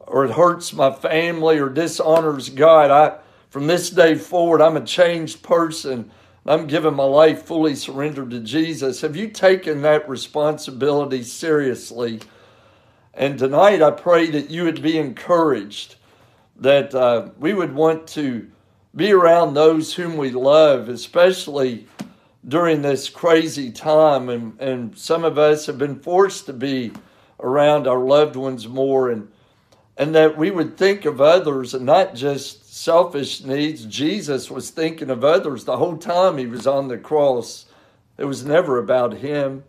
or 0.00 0.26
it 0.26 0.32
hurts 0.32 0.74
my 0.74 0.92
family 0.92 1.58
or 1.58 1.70
dishonors 1.70 2.50
God. 2.50 2.90
I 2.90 3.18
from 3.48 3.68
this 3.68 3.88
day 3.88 4.16
forward, 4.16 4.60
I'm 4.60 4.76
a 4.76 4.84
changed 4.84 5.42
person. 5.42 6.10
I'm 6.44 6.66
giving 6.66 6.94
my 6.94 7.04
life 7.04 7.44
fully 7.44 7.74
surrendered 7.74 8.30
to 8.30 8.40
Jesus. 8.40 9.00
Have 9.00 9.16
you 9.16 9.28
taken 9.28 9.82
that 9.82 10.08
responsibility 10.08 11.22
seriously? 11.22 12.20
And 13.14 13.38
tonight, 13.38 13.80
I 13.80 13.92
pray 13.92 14.28
that 14.32 14.50
you 14.50 14.64
would 14.64 14.82
be 14.82 14.98
encouraged, 14.98 15.94
that 16.56 16.94
uh, 16.94 17.28
we 17.38 17.54
would 17.54 17.74
want 17.74 18.08
to 18.08 18.50
be 18.94 19.12
around 19.12 19.54
those 19.54 19.94
whom 19.94 20.16
we 20.16 20.30
love, 20.30 20.88
especially 20.88 21.86
during 22.46 22.82
this 22.82 23.08
crazy 23.08 23.70
time. 23.70 24.28
And, 24.28 24.60
and 24.60 24.96
some 24.96 25.24
of 25.24 25.38
us 25.38 25.66
have 25.66 25.78
been 25.78 25.98
forced 25.98 26.46
to 26.46 26.52
be 26.52 26.92
around 27.40 27.86
our 27.86 27.98
loved 27.98 28.36
ones 28.36 28.68
more, 28.68 29.10
and, 29.10 29.30
and 29.96 30.14
that 30.14 30.38
we 30.38 30.50
would 30.50 30.76
think 30.76 31.04
of 31.04 31.20
others 31.20 31.74
and 31.74 31.84
not 31.84 32.14
just 32.14 32.72
selfish 32.72 33.42
needs. 33.42 33.84
Jesus 33.84 34.50
was 34.50 34.70
thinking 34.70 35.10
of 35.10 35.24
others 35.24 35.64
the 35.64 35.76
whole 35.76 35.96
time 35.96 36.38
he 36.38 36.46
was 36.46 36.66
on 36.66 36.88
the 36.88 36.98
cross. 36.98 37.66
It 38.16 38.24
was 38.24 38.44
never 38.44 38.78
about 38.78 39.14
him. 39.14 39.64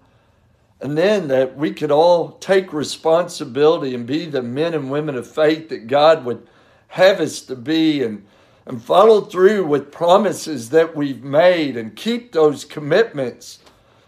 And 0.82 0.98
then 0.98 1.30
that 1.30 1.58
we 1.58 1.72
could 1.72 1.92
all 1.92 2.34
take 2.34 2.74
responsibility 2.74 3.96
and 3.96 4.06
be 4.06 4.26
the 4.26 4.44
men 4.44 4.74
and 4.74 4.92
women 4.92 5.16
of 5.16 5.26
faith 5.26 5.70
that 5.70 5.88
God 5.88 6.26
would 6.26 6.48
have 6.90 7.20
us 7.20 7.42
to 7.42 7.56
be 7.56 8.04
and, 8.04 8.26
and 8.66 8.82
follow 8.82 9.22
through 9.22 9.66
with 9.66 9.92
promises 9.92 10.70
that 10.72 10.96
we've 10.96 11.24
made 11.24 11.78
and 11.78 11.96
keep 11.96 12.32
those 12.32 12.66
commitments 12.66 13.60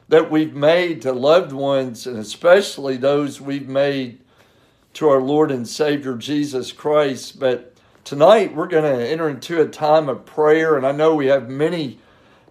that 0.10 0.32
we've 0.32 0.56
made 0.56 1.02
to 1.02 1.12
loved 1.12 1.52
ones 1.52 2.08
and 2.08 2.17
especially 2.17 2.98
those 2.98 3.41
we've 3.41 3.67
made 3.67 4.20
to 4.93 5.10
our 5.10 5.22
Lord 5.22 5.52
and 5.52 5.67
Savior 5.67 6.15
Jesus 6.15 6.72
Christ. 6.72 7.39
But 7.39 7.76
tonight 8.04 8.56
we're 8.56 8.67
going 8.67 8.84
to 8.84 9.08
enter 9.08 9.30
into 9.30 9.62
a 9.62 9.67
time 9.67 10.10
of 10.10 10.26
prayer, 10.26 10.76
and 10.76 10.88
I 10.88 10.91
know 10.91 11.13
we 11.13 11.28
have 11.28 11.50
many 11.50 12.00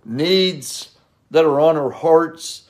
needs 0.04 0.90
that 1.32 1.44
are 1.44 1.58
on 1.58 1.76
our 1.76 1.90
hearts. 1.90 2.68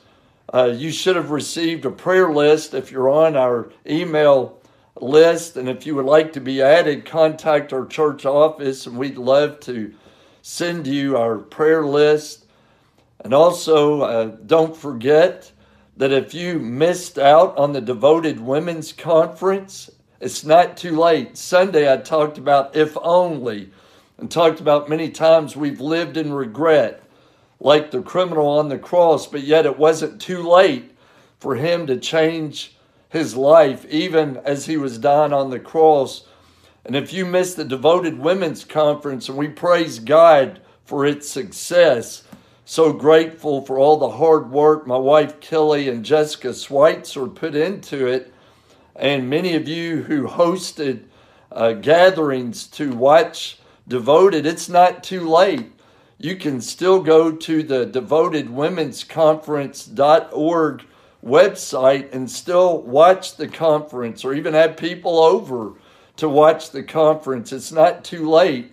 Uh, 0.51 0.71
you 0.73 0.89
should 0.89 1.15
have 1.15 1.29
received 1.29 1.85
a 1.85 1.91
prayer 1.91 2.31
list 2.31 2.73
if 2.73 2.91
you're 2.91 3.09
on 3.09 3.35
our 3.35 3.69
email 3.85 4.56
list, 5.01 5.57
and 5.57 5.69
if 5.69 5.85
you 5.85 5.95
would 5.95 6.05
like 6.05 6.33
to 6.33 6.41
be 6.41 6.61
added, 6.61 7.05
contact 7.05 7.73
our 7.73 7.85
church 7.85 8.25
office, 8.25 8.85
and 8.85 8.97
we'd 8.97 9.17
love 9.17 9.59
to 9.61 9.93
send 10.41 10.87
you 10.87 11.17
our 11.17 11.37
prayer 11.37 11.85
list. 11.85 12.45
And 13.19 13.33
also, 13.33 14.01
uh, 14.01 14.25
don't 14.45 14.75
forget 14.75 15.51
that 15.97 16.11
if 16.11 16.33
you 16.33 16.59
missed 16.59 17.17
out 17.17 17.57
on 17.57 17.73
the 17.73 17.81
Devoted 17.81 18.39
Women's 18.39 18.93
Conference 18.93 19.89
it's 20.19 20.43
not 20.43 20.77
too 20.77 20.97
late. 20.99 21.37
Sunday, 21.37 21.91
I 21.91 21.97
talked 21.97 22.37
about 22.37 22.75
if 22.75 22.97
only 23.01 23.69
and 24.17 24.31
talked 24.31 24.59
about 24.59 24.89
many 24.89 25.09
times 25.11 25.55
we've 25.55 25.79
lived 25.79 26.17
in 26.17 26.33
regret, 26.33 27.03
like 27.59 27.91
the 27.91 28.01
criminal 28.01 28.47
on 28.47 28.69
the 28.69 28.79
cross, 28.79 29.27
but 29.27 29.43
yet 29.43 29.67
it 29.67 29.77
wasn't 29.77 30.19
too 30.19 30.41
late 30.41 30.91
for 31.39 31.55
him 31.55 31.85
to 31.87 31.97
change 31.97 32.75
his 33.09 33.35
life, 33.35 33.85
even 33.85 34.37
as 34.37 34.65
he 34.65 34.77
was 34.77 34.97
dying 34.97 35.33
on 35.33 35.49
the 35.49 35.59
cross. 35.59 36.25
And 36.85 36.95
if 36.95 37.13
you 37.13 37.25
missed 37.25 37.57
the 37.57 37.65
Devoted 37.65 38.19
Women's 38.19 38.63
Conference, 38.63 39.29
and 39.29 39.37
we 39.37 39.47
praise 39.47 39.99
God 39.99 40.61
for 40.85 41.05
its 41.05 41.29
success, 41.29 42.23
so 42.65 42.93
grateful 42.93 43.65
for 43.65 43.79
all 43.79 43.97
the 43.97 44.09
hard 44.09 44.51
work 44.51 44.85
my 44.85 44.97
wife 44.97 45.39
Kelly 45.39 45.87
and 45.89 46.03
Jessica 46.03 46.53
Schweitzer 46.53 47.27
put 47.27 47.55
into 47.55 48.07
it 48.07 48.33
and 48.97 49.29
many 49.29 49.55
of 49.55 49.67
you 49.67 50.03
who 50.03 50.27
hosted 50.27 51.03
uh, 51.51 51.73
gatherings 51.73 52.67
to 52.67 52.91
watch 52.91 53.59
Devoted, 53.87 54.45
it's 54.45 54.67
not 54.67 55.01
too 55.01 55.29
late. 55.29 55.71
You 56.17 56.35
can 56.35 56.59
still 56.59 57.01
go 57.01 57.31
to 57.31 57.63
the 57.63 57.85
Devoted 57.85 58.49
Women's 58.49 59.05
Conference.org 59.05 60.83
website 61.23 62.13
and 62.13 62.29
still 62.29 62.81
watch 62.81 63.35
the 63.35 63.47
conference 63.47 64.23
or 64.23 64.33
even 64.33 64.53
have 64.53 64.77
people 64.77 65.19
over 65.19 65.73
to 66.17 66.29
watch 66.29 66.71
the 66.71 66.83
conference. 66.83 67.51
It's 67.51 67.71
not 67.71 68.03
too 68.03 68.29
late 68.29 68.71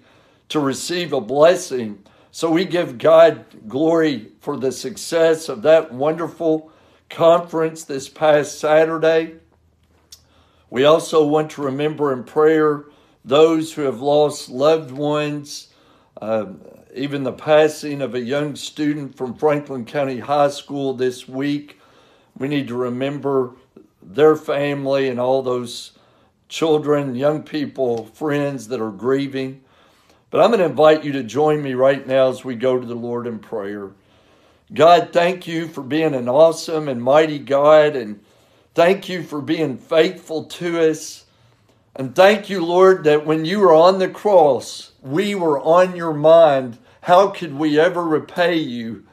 to 0.48 0.60
receive 0.60 1.12
a 1.12 1.20
blessing. 1.20 2.02
So 2.30 2.50
we 2.50 2.64
give 2.64 2.98
God 2.98 3.44
glory 3.68 4.32
for 4.40 4.56
the 4.56 4.72
success 4.72 5.48
of 5.48 5.62
that 5.62 5.92
wonderful 5.92 6.70
conference 7.08 7.84
this 7.84 8.08
past 8.08 8.58
Saturday. 8.58 9.36
We 10.70 10.84
also 10.84 11.24
want 11.24 11.50
to 11.52 11.62
remember 11.62 12.12
in 12.12 12.24
prayer 12.24 12.86
those 13.24 13.72
who 13.72 13.82
have 13.82 14.00
lost 14.00 14.48
loved 14.48 14.90
ones, 14.90 15.68
uh, 16.20 16.46
even 16.94 17.22
the 17.22 17.32
passing 17.32 18.02
of 18.02 18.14
a 18.14 18.20
young 18.20 18.56
student 18.56 19.16
from 19.16 19.34
Franklin 19.34 19.84
County 19.84 20.18
High 20.18 20.48
School 20.48 20.94
this 20.94 21.28
week. 21.28 21.78
We 22.36 22.48
need 22.48 22.68
to 22.68 22.74
remember 22.74 23.52
their 24.02 24.36
family 24.36 25.08
and 25.08 25.20
all 25.20 25.42
those 25.42 25.92
children, 26.48 27.14
young 27.14 27.42
people, 27.42 28.06
friends 28.06 28.68
that 28.68 28.80
are 28.80 28.90
grieving. 28.90 29.62
But 30.30 30.40
I'm 30.40 30.50
going 30.50 30.60
to 30.60 30.66
invite 30.66 31.04
you 31.04 31.12
to 31.12 31.22
join 31.22 31.62
me 31.62 31.74
right 31.74 32.06
now 32.06 32.28
as 32.28 32.44
we 32.44 32.54
go 32.56 32.78
to 32.78 32.86
the 32.86 32.94
Lord 32.94 33.26
in 33.26 33.38
prayer. 33.38 33.90
God, 34.72 35.10
thank 35.12 35.46
you 35.46 35.68
for 35.68 35.82
being 35.82 36.14
an 36.14 36.28
awesome 36.28 36.88
and 36.88 37.02
mighty 37.02 37.38
God 37.38 37.94
and 37.94 38.20
Thank 38.74 39.08
you 39.08 39.22
for 39.22 39.40
being 39.40 39.76
faithful 39.78 40.44
to 40.44 40.90
us. 40.90 41.26
And 41.94 42.14
thank 42.14 42.50
you, 42.50 42.64
Lord, 42.64 43.04
that 43.04 43.24
when 43.24 43.44
you 43.44 43.60
were 43.60 43.72
on 43.72 44.00
the 44.00 44.08
cross, 44.08 44.90
we 45.00 45.36
were 45.36 45.60
on 45.60 45.94
your 45.94 46.12
mind. 46.12 46.78
How 47.02 47.28
could 47.28 47.54
we 47.54 47.78
ever 47.78 48.02
repay 48.02 48.56
you 48.56 49.04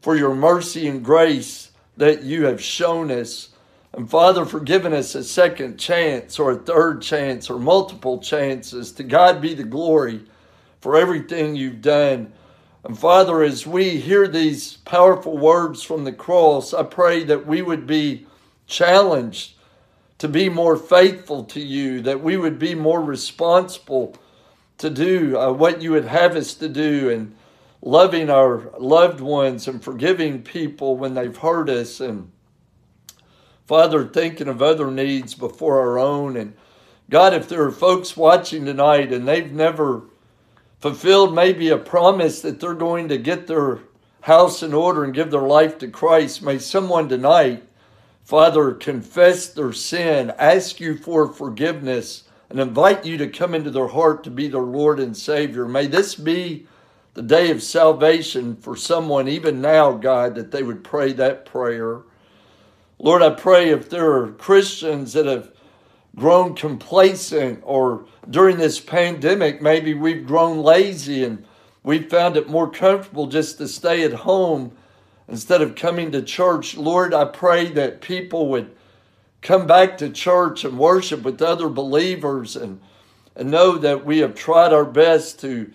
for 0.00 0.16
your 0.16 0.34
mercy 0.34 0.88
and 0.88 1.04
grace 1.04 1.70
that 1.96 2.22
you 2.22 2.46
have 2.46 2.62
shown 2.62 3.10
us? 3.10 3.50
And 3.92 4.10
Father, 4.10 4.44
for 4.44 4.60
giving 4.60 4.92
us 4.92 5.14
a 5.14 5.22
second 5.22 5.78
chance 5.78 6.38
or 6.38 6.50
a 6.50 6.56
third 6.56 7.00
chance 7.00 7.48
or 7.48 7.58
multiple 7.58 8.18
chances. 8.18 8.90
To 8.92 9.04
God 9.04 9.40
be 9.40 9.54
the 9.54 9.64
glory 9.64 10.22
for 10.80 10.96
everything 10.96 11.54
you've 11.54 11.80
done. 11.80 12.32
And 12.82 12.98
Father, 12.98 13.42
as 13.42 13.66
we 13.66 14.00
hear 14.00 14.28
these 14.28 14.78
powerful 14.78 15.38
words 15.38 15.82
from 15.82 16.04
the 16.04 16.12
cross, 16.12 16.74
I 16.74 16.82
pray 16.82 17.24
that 17.24 17.46
we 17.46 17.62
would 17.62 17.86
be 17.86 18.26
challenged 18.66 19.54
to 20.18 20.28
be 20.28 20.48
more 20.48 20.76
faithful 20.76 21.44
to 21.44 21.60
you, 21.60 22.00
that 22.02 22.22
we 22.22 22.36
would 22.36 22.58
be 22.58 22.74
more 22.74 23.00
responsible 23.00 24.16
to 24.78 24.90
do 24.90 25.38
uh, 25.38 25.52
what 25.52 25.80
you 25.80 25.92
would 25.92 26.04
have 26.04 26.36
us 26.36 26.54
to 26.54 26.68
do, 26.68 27.10
and 27.10 27.34
loving 27.84 28.30
our 28.30 28.72
loved 28.78 29.20
ones 29.20 29.68
and 29.68 29.84
forgiving 29.84 30.42
people 30.42 30.96
when 30.96 31.14
they've 31.14 31.36
hurt 31.36 31.68
us. 31.68 32.00
And 32.00 32.32
Father, 33.66 34.04
thinking 34.08 34.48
of 34.48 34.62
other 34.62 34.90
needs 34.90 35.34
before 35.34 35.80
our 35.80 35.98
own. 35.98 36.36
And 36.36 36.54
God, 37.10 37.34
if 37.34 37.48
there 37.48 37.62
are 37.62 37.70
folks 37.70 38.16
watching 38.16 38.64
tonight 38.64 39.12
and 39.12 39.28
they've 39.28 39.52
never 39.52 40.04
fulfilled 40.80 41.34
maybe 41.34 41.68
a 41.68 41.78
promise 41.78 42.40
that 42.40 42.58
they're 42.58 42.74
going 42.74 43.08
to 43.08 43.18
get 43.18 43.46
their 43.46 43.80
house 44.22 44.62
in 44.62 44.72
order 44.72 45.04
and 45.04 45.12
give 45.12 45.30
their 45.30 45.42
life 45.42 45.76
to 45.78 45.88
Christ, 45.88 46.42
may 46.42 46.58
someone 46.58 47.08
tonight 47.08 47.62
Father, 48.24 48.72
confess 48.72 49.48
their 49.48 49.74
sin, 49.74 50.32
ask 50.38 50.80
you 50.80 50.96
for 50.96 51.30
forgiveness, 51.30 52.24
and 52.48 52.58
invite 52.58 53.04
you 53.04 53.18
to 53.18 53.28
come 53.28 53.54
into 53.54 53.70
their 53.70 53.88
heart 53.88 54.24
to 54.24 54.30
be 54.30 54.48
their 54.48 54.62
Lord 54.62 54.98
and 54.98 55.14
Savior. 55.14 55.68
May 55.68 55.86
this 55.86 56.14
be 56.14 56.66
the 57.14 57.22
day 57.22 57.50
of 57.50 57.62
salvation 57.62 58.56
for 58.56 58.76
someone, 58.76 59.28
even 59.28 59.60
now, 59.60 59.92
God, 59.92 60.34
that 60.34 60.50
they 60.50 60.62
would 60.62 60.82
pray 60.82 61.12
that 61.12 61.46
prayer. 61.46 62.02
Lord, 62.98 63.22
I 63.22 63.30
pray 63.30 63.70
if 63.70 63.88
there 63.88 64.12
are 64.12 64.32
Christians 64.32 65.12
that 65.12 65.26
have 65.26 65.52
grown 66.16 66.54
complacent 66.54 67.60
or 67.64 68.06
during 68.28 68.58
this 68.58 68.80
pandemic, 68.80 69.62
maybe 69.62 69.94
we've 69.94 70.26
grown 70.26 70.58
lazy 70.58 71.24
and 71.24 71.44
we've 71.82 72.10
found 72.10 72.36
it 72.36 72.48
more 72.48 72.70
comfortable 72.70 73.26
just 73.26 73.58
to 73.58 73.68
stay 73.68 74.02
at 74.02 74.12
home 74.12 74.72
instead 75.28 75.62
of 75.62 75.74
coming 75.74 76.10
to 76.12 76.22
church. 76.22 76.76
Lord, 76.76 77.14
I 77.14 77.24
pray 77.26 77.66
that 77.72 78.00
people 78.00 78.48
would 78.48 78.74
come 79.40 79.66
back 79.66 79.98
to 79.98 80.10
church 80.10 80.64
and 80.64 80.78
worship 80.78 81.22
with 81.22 81.40
other 81.42 81.68
believers 81.68 82.56
and, 82.56 82.80
and 83.36 83.50
know 83.50 83.78
that 83.78 84.04
we 84.04 84.18
have 84.18 84.34
tried 84.34 84.72
our 84.72 84.84
best 84.84 85.40
to, 85.40 85.70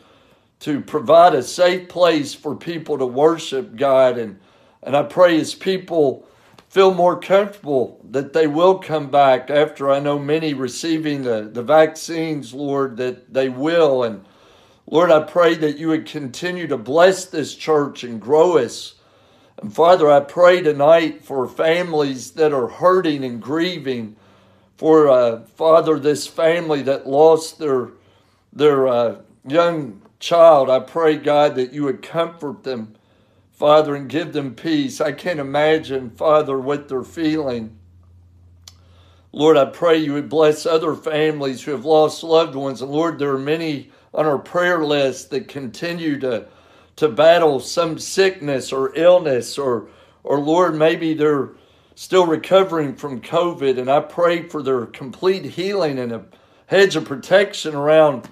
to 0.60 0.82
provide 0.82 1.34
a 1.34 1.44
safe 1.44 1.90
place 1.90 2.34
for 2.34 2.56
people 2.56 2.98
to 2.98 3.06
worship 3.06 3.76
God. 3.76 4.18
And, 4.18 4.40
and 4.84 4.96
I 4.96 5.04
pray 5.04 5.40
as 5.40 5.56
people 5.56 6.28
feel 6.70 6.94
more 6.94 7.20
comfortable 7.20 8.00
that 8.12 8.34
they 8.34 8.48
will 8.48 8.80
come 8.80 9.10
back 9.10 9.50
after 9.50 9.90
I 9.90 10.00
know 10.00 10.20
many 10.20 10.54
receiving 10.54 11.24
the, 11.24 11.50
the 11.52 11.64
vaccines, 11.64 12.54
Lord, 12.54 12.98
that 12.98 13.34
they 13.34 13.50
will. 13.50 14.04
And 14.04 14.26
Lord, 14.86 15.12
I 15.12 15.24
pray 15.24 15.56
that 15.56 15.78
you 15.78 15.88
would 15.90 16.06
continue 16.06 16.68
to 16.68 16.78
bless 16.78 17.26
this 17.26 17.56
church 17.56 18.04
and 18.04 18.22
grow 18.22 18.58
us 18.58 18.96
and 19.62 19.74
Father, 19.74 20.10
I 20.10 20.22
pray 20.22 20.62
tonight 20.62 21.24
for 21.24 21.46
families 21.46 22.32
that 22.32 22.54
are 22.54 22.68
hurting 22.68 23.26
and 23.26 23.42
grieving. 23.42 24.16
For 24.78 25.10
uh, 25.10 25.42
Father, 25.42 26.00
this 26.00 26.28
family 26.28 26.82
that 26.84 27.08
lost 27.08 27.60
their 27.60 27.90
their 28.54 28.88
uh, 28.88 29.16
young 29.46 30.02
child, 30.20 30.70
I 30.70 30.80
pray, 30.80 31.18
God, 31.18 31.56
that 31.56 31.74
you 31.74 31.84
would 31.86 32.02
comfort 32.02 32.64
them, 32.64 32.96
Father, 33.52 33.96
and 33.96 34.10
give 34.10 34.34
them 34.34 34.54
peace. 34.54 35.02
I 35.02 35.14
can't 35.14 35.40
imagine, 35.40 36.10
Father, 36.12 36.60
what 36.60 36.90
they're 36.90 37.04
feeling. 37.04 37.78
Lord, 39.32 39.58
I 39.58 39.66
pray 39.66 39.98
you 39.98 40.14
would 40.14 40.30
bless 40.30 40.66
other 40.66 40.96
families 40.96 41.62
who 41.62 41.72
have 41.72 41.86
lost 41.86 42.24
loved 42.24 42.56
ones. 42.56 42.82
And 42.82 42.92
Lord, 42.92 43.20
there 43.20 43.34
are 43.34 43.40
many 43.40 43.92
on 44.14 44.26
our 44.26 44.40
prayer 44.40 44.84
list 44.84 45.30
that 45.30 45.48
continue 45.48 46.20
to, 46.20 46.48
to 46.96 47.10
battle 47.10 47.60
some 47.60 48.00
sickness 48.00 48.74
or 48.74 48.92
illness, 48.96 49.58
or, 49.58 49.88
or 50.24 50.40
Lord, 50.40 50.76
maybe 50.76 51.14
they're 51.14 51.50
still 51.94 52.26
recovering 52.26 52.96
from 52.96 53.22
COVID. 53.22 53.78
And 53.78 53.90
I 53.90 54.00
pray 54.00 54.48
for 54.48 54.64
their 54.64 54.88
complete 54.88 55.46
healing 55.46 56.00
and 56.00 56.12
a 56.12 56.26
hedge 56.66 56.96
of 56.96 57.06
protection 57.06 57.76
around 57.76 58.28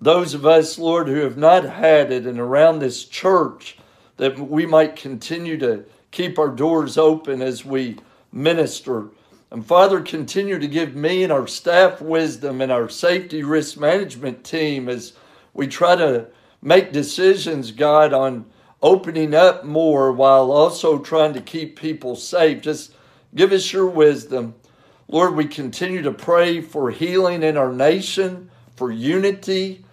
those 0.00 0.34
of 0.34 0.46
us, 0.46 0.78
Lord, 0.78 1.08
who 1.08 1.20
have 1.20 1.36
not 1.36 1.64
had 1.64 2.12
it 2.12 2.26
and 2.26 2.38
around 2.38 2.78
this 2.78 3.04
church, 3.04 3.78
that 4.16 4.38
we 4.38 4.64
might 4.64 4.96
continue 4.96 5.58
to 5.58 5.84
keep 6.10 6.38
our 6.38 6.48
doors 6.48 6.96
open 6.96 7.42
as 7.42 7.64
we 7.64 7.96
minister. 8.32 9.08
And 9.50 9.64
Father, 9.64 10.00
continue 10.00 10.58
to 10.58 10.68
give 10.68 10.94
me 10.94 11.24
and 11.24 11.32
our 11.32 11.46
staff 11.46 12.00
wisdom 12.00 12.60
and 12.60 12.70
our 12.70 12.88
safety 12.88 13.42
risk 13.42 13.78
management 13.78 14.44
team 14.44 14.88
as 14.88 15.14
we 15.54 15.66
try 15.66 15.96
to 15.96 16.28
make 16.62 16.92
decisions, 16.92 17.72
God, 17.72 18.12
on 18.12 18.46
opening 18.82 19.34
up 19.34 19.64
more 19.64 20.12
while 20.12 20.52
also 20.52 20.98
trying 20.98 21.32
to 21.34 21.40
keep 21.40 21.78
people 21.78 22.14
safe. 22.14 22.60
Just 22.60 22.94
give 23.34 23.52
us 23.52 23.72
your 23.72 23.86
wisdom. 23.86 24.54
Lord, 25.08 25.34
we 25.34 25.46
continue 25.46 26.02
to 26.02 26.12
pray 26.12 26.60
for 26.60 26.90
healing 26.90 27.42
in 27.42 27.56
our 27.56 27.72
nation, 27.72 28.50
for 28.76 28.92
unity, 28.92 29.84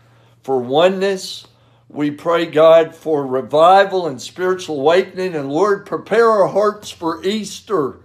for 0.46 0.60
oneness. 0.60 1.48
We 1.90 2.12
pray, 2.12 2.46
God, 2.46 2.94
for 2.94 3.26
revival 3.26 4.06
and 4.06 4.22
spiritual 4.22 4.80
awakening. 4.80 5.34
And 5.34 5.52
Lord, 5.52 5.88
prepare 5.88 6.30
our 6.30 6.48
hearts 6.48 6.92
for 6.92 7.26
Easter. 7.26 7.98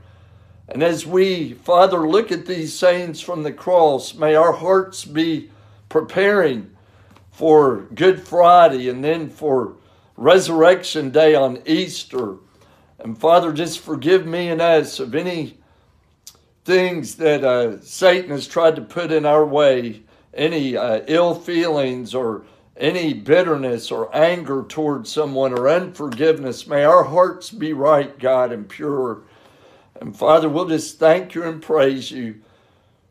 And 0.67 0.83
as 0.83 1.05
we, 1.05 1.53
Father, 1.53 2.09
look 2.09 2.33
at 2.33 2.47
these 2.47 2.73
sayings 2.73 3.21
from 3.21 3.43
the 3.43 3.53
cross, 3.53 4.15
may 4.15 4.35
our 4.35 4.55
hearts 4.55 5.05
be 5.05 5.51
preparing 5.91 6.75
for 7.31 7.81
Good 7.95 8.23
Friday 8.23 8.89
and 8.89 9.05
then 9.05 9.29
for 9.29 9.75
Resurrection 10.17 11.11
Day 11.11 11.35
on 11.35 11.63
Easter. 11.67 12.37
And 12.99 13.19
Father, 13.19 13.53
just 13.53 13.81
forgive 13.81 14.25
me 14.25 14.49
and 14.49 14.63
us 14.63 14.99
of 14.99 15.15
any 15.15 15.59
things 16.65 17.17
that 17.17 17.45
uh, 17.45 17.83
Satan 17.83 18.31
has 18.31 18.47
tried 18.47 18.77
to 18.77 18.83
put 18.83 19.13
in 19.13 19.27
our 19.27 19.45
way 19.45 20.05
any 20.35 20.77
uh, 20.77 21.03
ill 21.07 21.35
feelings 21.35 22.15
or 22.15 22.45
any 22.77 23.13
bitterness 23.13 23.91
or 23.91 24.15
anger 24.17 24.65
towards 24.69 25.13
someone 25.13 25.53
or 25.53 25.69
unforgiveness. 25.69 26.67
May 26.67 26.85
our 26.85 27.05
hearts 27.05 27.51
be 27.51 27.73
right, 27.73 28.19
God, 28.19 28.53
and 28.53 28.69
pure. 28.69 29.23
And 30.01 30.17
Father, 30.17 30.49
we'll 30.49 30.69
just 30.69 30.99
thank 30.99 31.35
you 31.35 31.45
and 31.45 31.61
praise 31.63 32.11
you 32.11 32.41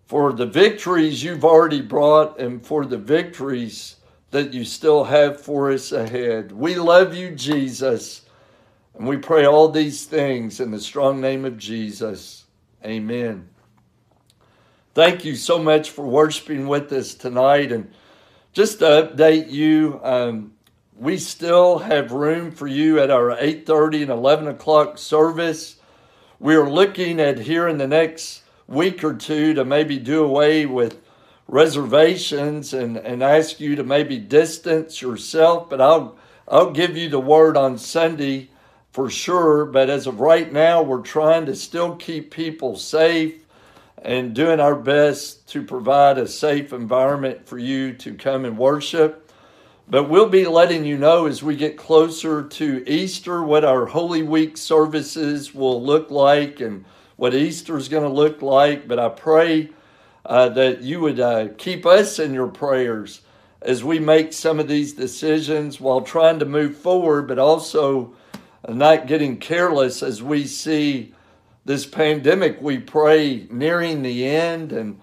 for 0.08 0.34
the 0.34 0.48
victories 0.48 1.24
you've 1.24 1.46
already 1.46 1.82
brought 1.82 2.40
and 2.40 2.66
for 2.66 2.84
the 2.84 2.98
victories 2.98 3.98
that 4.32 4.54
you 4.54 4.64
still 4.64 5.04
have 5.04 5.40
for 5.40 5.72
us 5.72 5.92
ahead. 5.92 6.52
We 6.52 6.76
love 6.76 7.14
you, 7.14 7.32
Jesus. 7.36 8.24
And 8.98 9.08
we 9.08 9.18
pray 9.18 9.46
all 9.46 9.70
these 9.70 10.06
things 10.06 10.60
in 10.60 10.72
the 10.72 10.80
strong 10.80 11.22
name 11.22 11.46
of 11.46 11.58
Jesus. 11.58 12.46
Amen. 12.84 13.50
Thank 14.96 15.24
you 15.24 15.36
so 15.36 15.60
much 15.60 15.92
for 15.92 16.04
worshiping 16.04 16.68
with 16.68 16.92
us 16.92 17.14
tonight. 17.14 17.72
And 17.72 17.92
just 18.54 18.80
to 18.80 18.86
update 18.86 19.52
you, 19.52 20.00
um, 20.04 20.54
we 20.98 21.20
still 21.20 21.78
have 21.78 22.12
room 22.12 22.52
for 22.52 22.66
you 22.66 23.00
at 23.00 23.12
our 23.12 23.30
8.30 23.38 24.02
and 24.02 24.10
11 24.10 24.48
o'clock 24.48 24.98
service. 24.98 25.76
We 26.40 26.56
are 26.56 26.68
looking 26.68 27.20
at 27.20 27.38
here 27.38 27.68
in 27.68 27.78
the 27.78 27.88
next 27.88 28.42
week 28.68 29.04
or 29.04 29.14
two 29.14 29.54
to 29.54 29.64
maybe 29.64 30.00
do 30.00 30.24
away 30.24 30.66
with 30.66 31.00
reservations 31.48 32.74
and, 32.74 32.98
and 32.98 33.22
ask 33.22 33.60
you 33.60 33.76
to 33.76 33.84
maybe 33.84 34.18
distance 34.18 35.04
yourself. 35.04 35.70
But 35.70 35.82
I'll, 35.82 36.18
I'll 36.48 36.72
give 36.72 36.98
you 36.98 37.10
the 37.10 37.20
word 37.20 37.56
on 37.56 37.78
Sunday 37.78 38.50
for 38.92 39.08
sure. 39.12 39.66
But 39.66 39.92
as 39.92 40.08
of 40.08 40.20
right 40.20 40.52
now, 40.52 40.82
we're 40.82 41.02
trying 41.02 41.46
to 41.46 41.56
still 41.56 41.96
keep 41.96 42.32
people 42.32 42.76
safe 42.76 43.46
and 44.02 44.34
doing 44.34 44.60
our 44.60 44.76
best 44.76 45.48
to 45.50 45.64
provide 45.64 46.18
a 46.18 46.28
safe 46.28 46.72
environment 46.72 47.46
for 47.46 47.58
you 47.58 47.94
to 47.94 48.14
come 48.14 48.46
and 48.46 48.58
worship. 48.58 49.32
But 49.90 50.10
we'll 50.10 50.30
be 50.30 50.46
letting 50.46 50.86
you 50.86 50.98
know 50.98 51.26
as 51.26 51.42
we 51.42 51.56
get 51.56 51.76
closer 51.76 52.44
to 52.44 52.84
Easter 52.90 53.44
what 53.44 53.66
our 53.66 53.88
Holy 53.88 54.22
Week 54.22 54.56
services 54.56 55.54
will 55.54 55.84
look 55.84 56.12
like 56.12 56.62
and 56.62 56.86
what 57.16 57.34
Easter 57.34 57.76
is 57.76 57.90
going 57.90 58.04
to 58.04 58.10
look 58.10 58.42
like. 58.42 58.88
But 58.88 59.00
I 59.00 59.10
pray 59.10 59.72
uh, 60.26 60.50
that 60.50 60.82
you 60.82 61.00
would 61.02 61.20
uh, 61.20 61.50
keep 61.58 61.86
us 61.86 62.20
in 62.20 62.34
your 62.34 62.48
prayers 62.48 63.22
as 63.62 63.84
we 63.84 64.00
make 64.00 64.32
some 64.32 64.60
of 64.60 64.68
these 64.68 64.94
decisions 64.94 65.82
while 65.82 66.02
trying 66.02 66.40
to 66.40 66.46
move 66.46 66.78
forward, 66.78 67.28
but 67.28 67.40
also 67.40 68.14
not 68.68 69.08
getting 69.08 69.38
careless 69.38 70.04
as 70.04 70.22
we 70.22 70.46
see 70.46 71.14
this 71.66 71.86
pandemic, 71.86 72.62
we 72.62 72.80
pray, 72.80 73.48
nearing 73.50 74.02
the 74.02 74.26
end, 74.26 74.72
and 74.72 75.00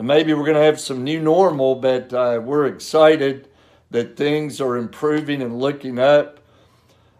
maybe 0.00 0.34
we're 0.34 0.44
going 0.44 0.54
to 0.54 0.62
have 0.62 0.80
some 0.80 1.02
new 1.02 1.20
normal, 1.20 1.76
but 1.76 2.12
uh, 2.12 2.40
we're 2.42 2.66
excited 2.66 3.48
that 3.90 4.16
things 4.16 4.60
are 4.60 4.76
improving 4.76 5.42
and 5.42 5.58
looking 5.58 5.98
up. 5.98 6.40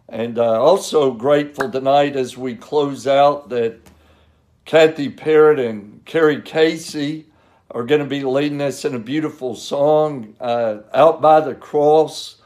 And 0.09 0.39
uh, 0.39 0.63
also 0.63 1.13
grateful 1.13 1.71
tonight 1.71 2.17
as 2.17 2.37
we 2.37 2.55
close 2.55 3.07
out 3.07 3.49
that 3.49 3.81
Kathy 4.65 5.09
Parrott 5.09 5.59
and 5.59 6.05
Carrie 6.05 6.43
Casey 6.43 7.27
are 7.71 7.85
going 7.85 8.01
to 8.01 8.07
be 8.07 8.23
leading 8.23 8.61
us 8.61 8.85
in 8.85 8.95
a 8.95 9.01
beautiful 9.01 9.57
song, 9.57 10.37
uh, 10.41 10.79
Out 10.95 11.21
by 11.21 11.41
the 11.41 11.55
Cross. 11.55 12.37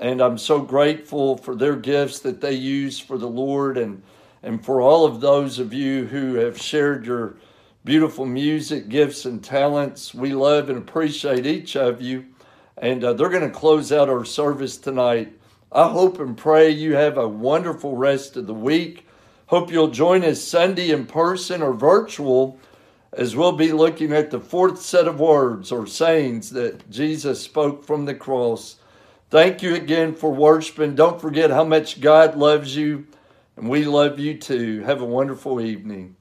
And 0.00 0.20
I'm 0.20 0.38
so 0.38 0.60
grateful 0.60 1.36
for 1.36 1.54
their 1.54 1.76
gifts 1.76 2.20
that 2.20 2.40
they 2.40 2.52
use 2.52 2.98
for 2.98 3.16
the 3.16 3.28
Lord 3.28 3.78
and 3.78 4.02
and 4.42 4.64
for 4.64 4.80
all 4.80 5.04
of 5.04 5.20
those 5.20 5.58
of 5.58 5.72
you 5.72 6.06
who 6.06 6.34
have 6.34 6.60
shared 6.60 7.06
your 7.06 7.36
beautiful 7.84 8.26
music, 8.26 8.88
gifts, 8.88 9.24
and 9.24 9.42
talents. 9.42 10.12
We 10.12 10.34
love 10.34 10.68
and 10.68 10.76
appreciate 10.76 11.46
each 11.46 11.74
of 11.74 12.02
you. 12.02 12.26
And 12.76 13.02
uh, 13.02 13.14
they're 13.14 13.30
going 13.30 13.50
to 13.50 13.58
close 13.58 13.90
out 13.92 14.10
our 14.10 14.26
service 14.26 14.76
tonight. 14.76 15.32
I 15.72 15.88
hope 15.88 16.20
and 16.20 16.36
pray 16.36 16.70
you 16.70 16.94
have 16.96 17.16
a 17.16 17.26
wonderful 17.26 17.96
rest 17.96 18.36
of 18.36 18.46
the 18.46 18.54
week. 18.54 19.06
Hope 19.46 19.70
you'll 19.72 19.88
join 19.88 20.22
us 20.22 20.42
Sunday 20.42 20.90
in 20.90 21.06
person 21.06 21.62
or 21.62 21.72
virtual 21.72 22.58
as 23.14 23.34
we'll 23.34 23.52
be 23.52 23.72
looking 23.72 24.12
at 24.12 24.30
the 24.30 24.40
fourth 24.40 24.82
set 24.82 25.08
of 25.08 25.18
words 25.18 25.72
or 25.72 25.86
sayings 25.86 26.50
that 26.50 26.90
Jesus 26.90 27.40
spoke 27.40 27.84
from 27.84 28.04
the 28.04 28.14
cross. 28.14 28.76
Thank 29.30 29.62
you 29.62 29.74
again 29.74 30.14
for 30.14 30.30
worshiping. 30.30 30.94
Don't 30.94 31.20
forget 31.20 31.50
how 31.50 31.64
much 31.64 32.02
God 32.02 32.36
loves 32.36 32.76
you 32.76 33.06
and 33.58 33.70
we 33.70 33.86
love 33.86 34.20
you 34.20 34.38
too. 34.38 34.82
Have 34.84 35.02
a 35.02 35.06
wonderful 35.06 35.60
evening. 35.60 36.17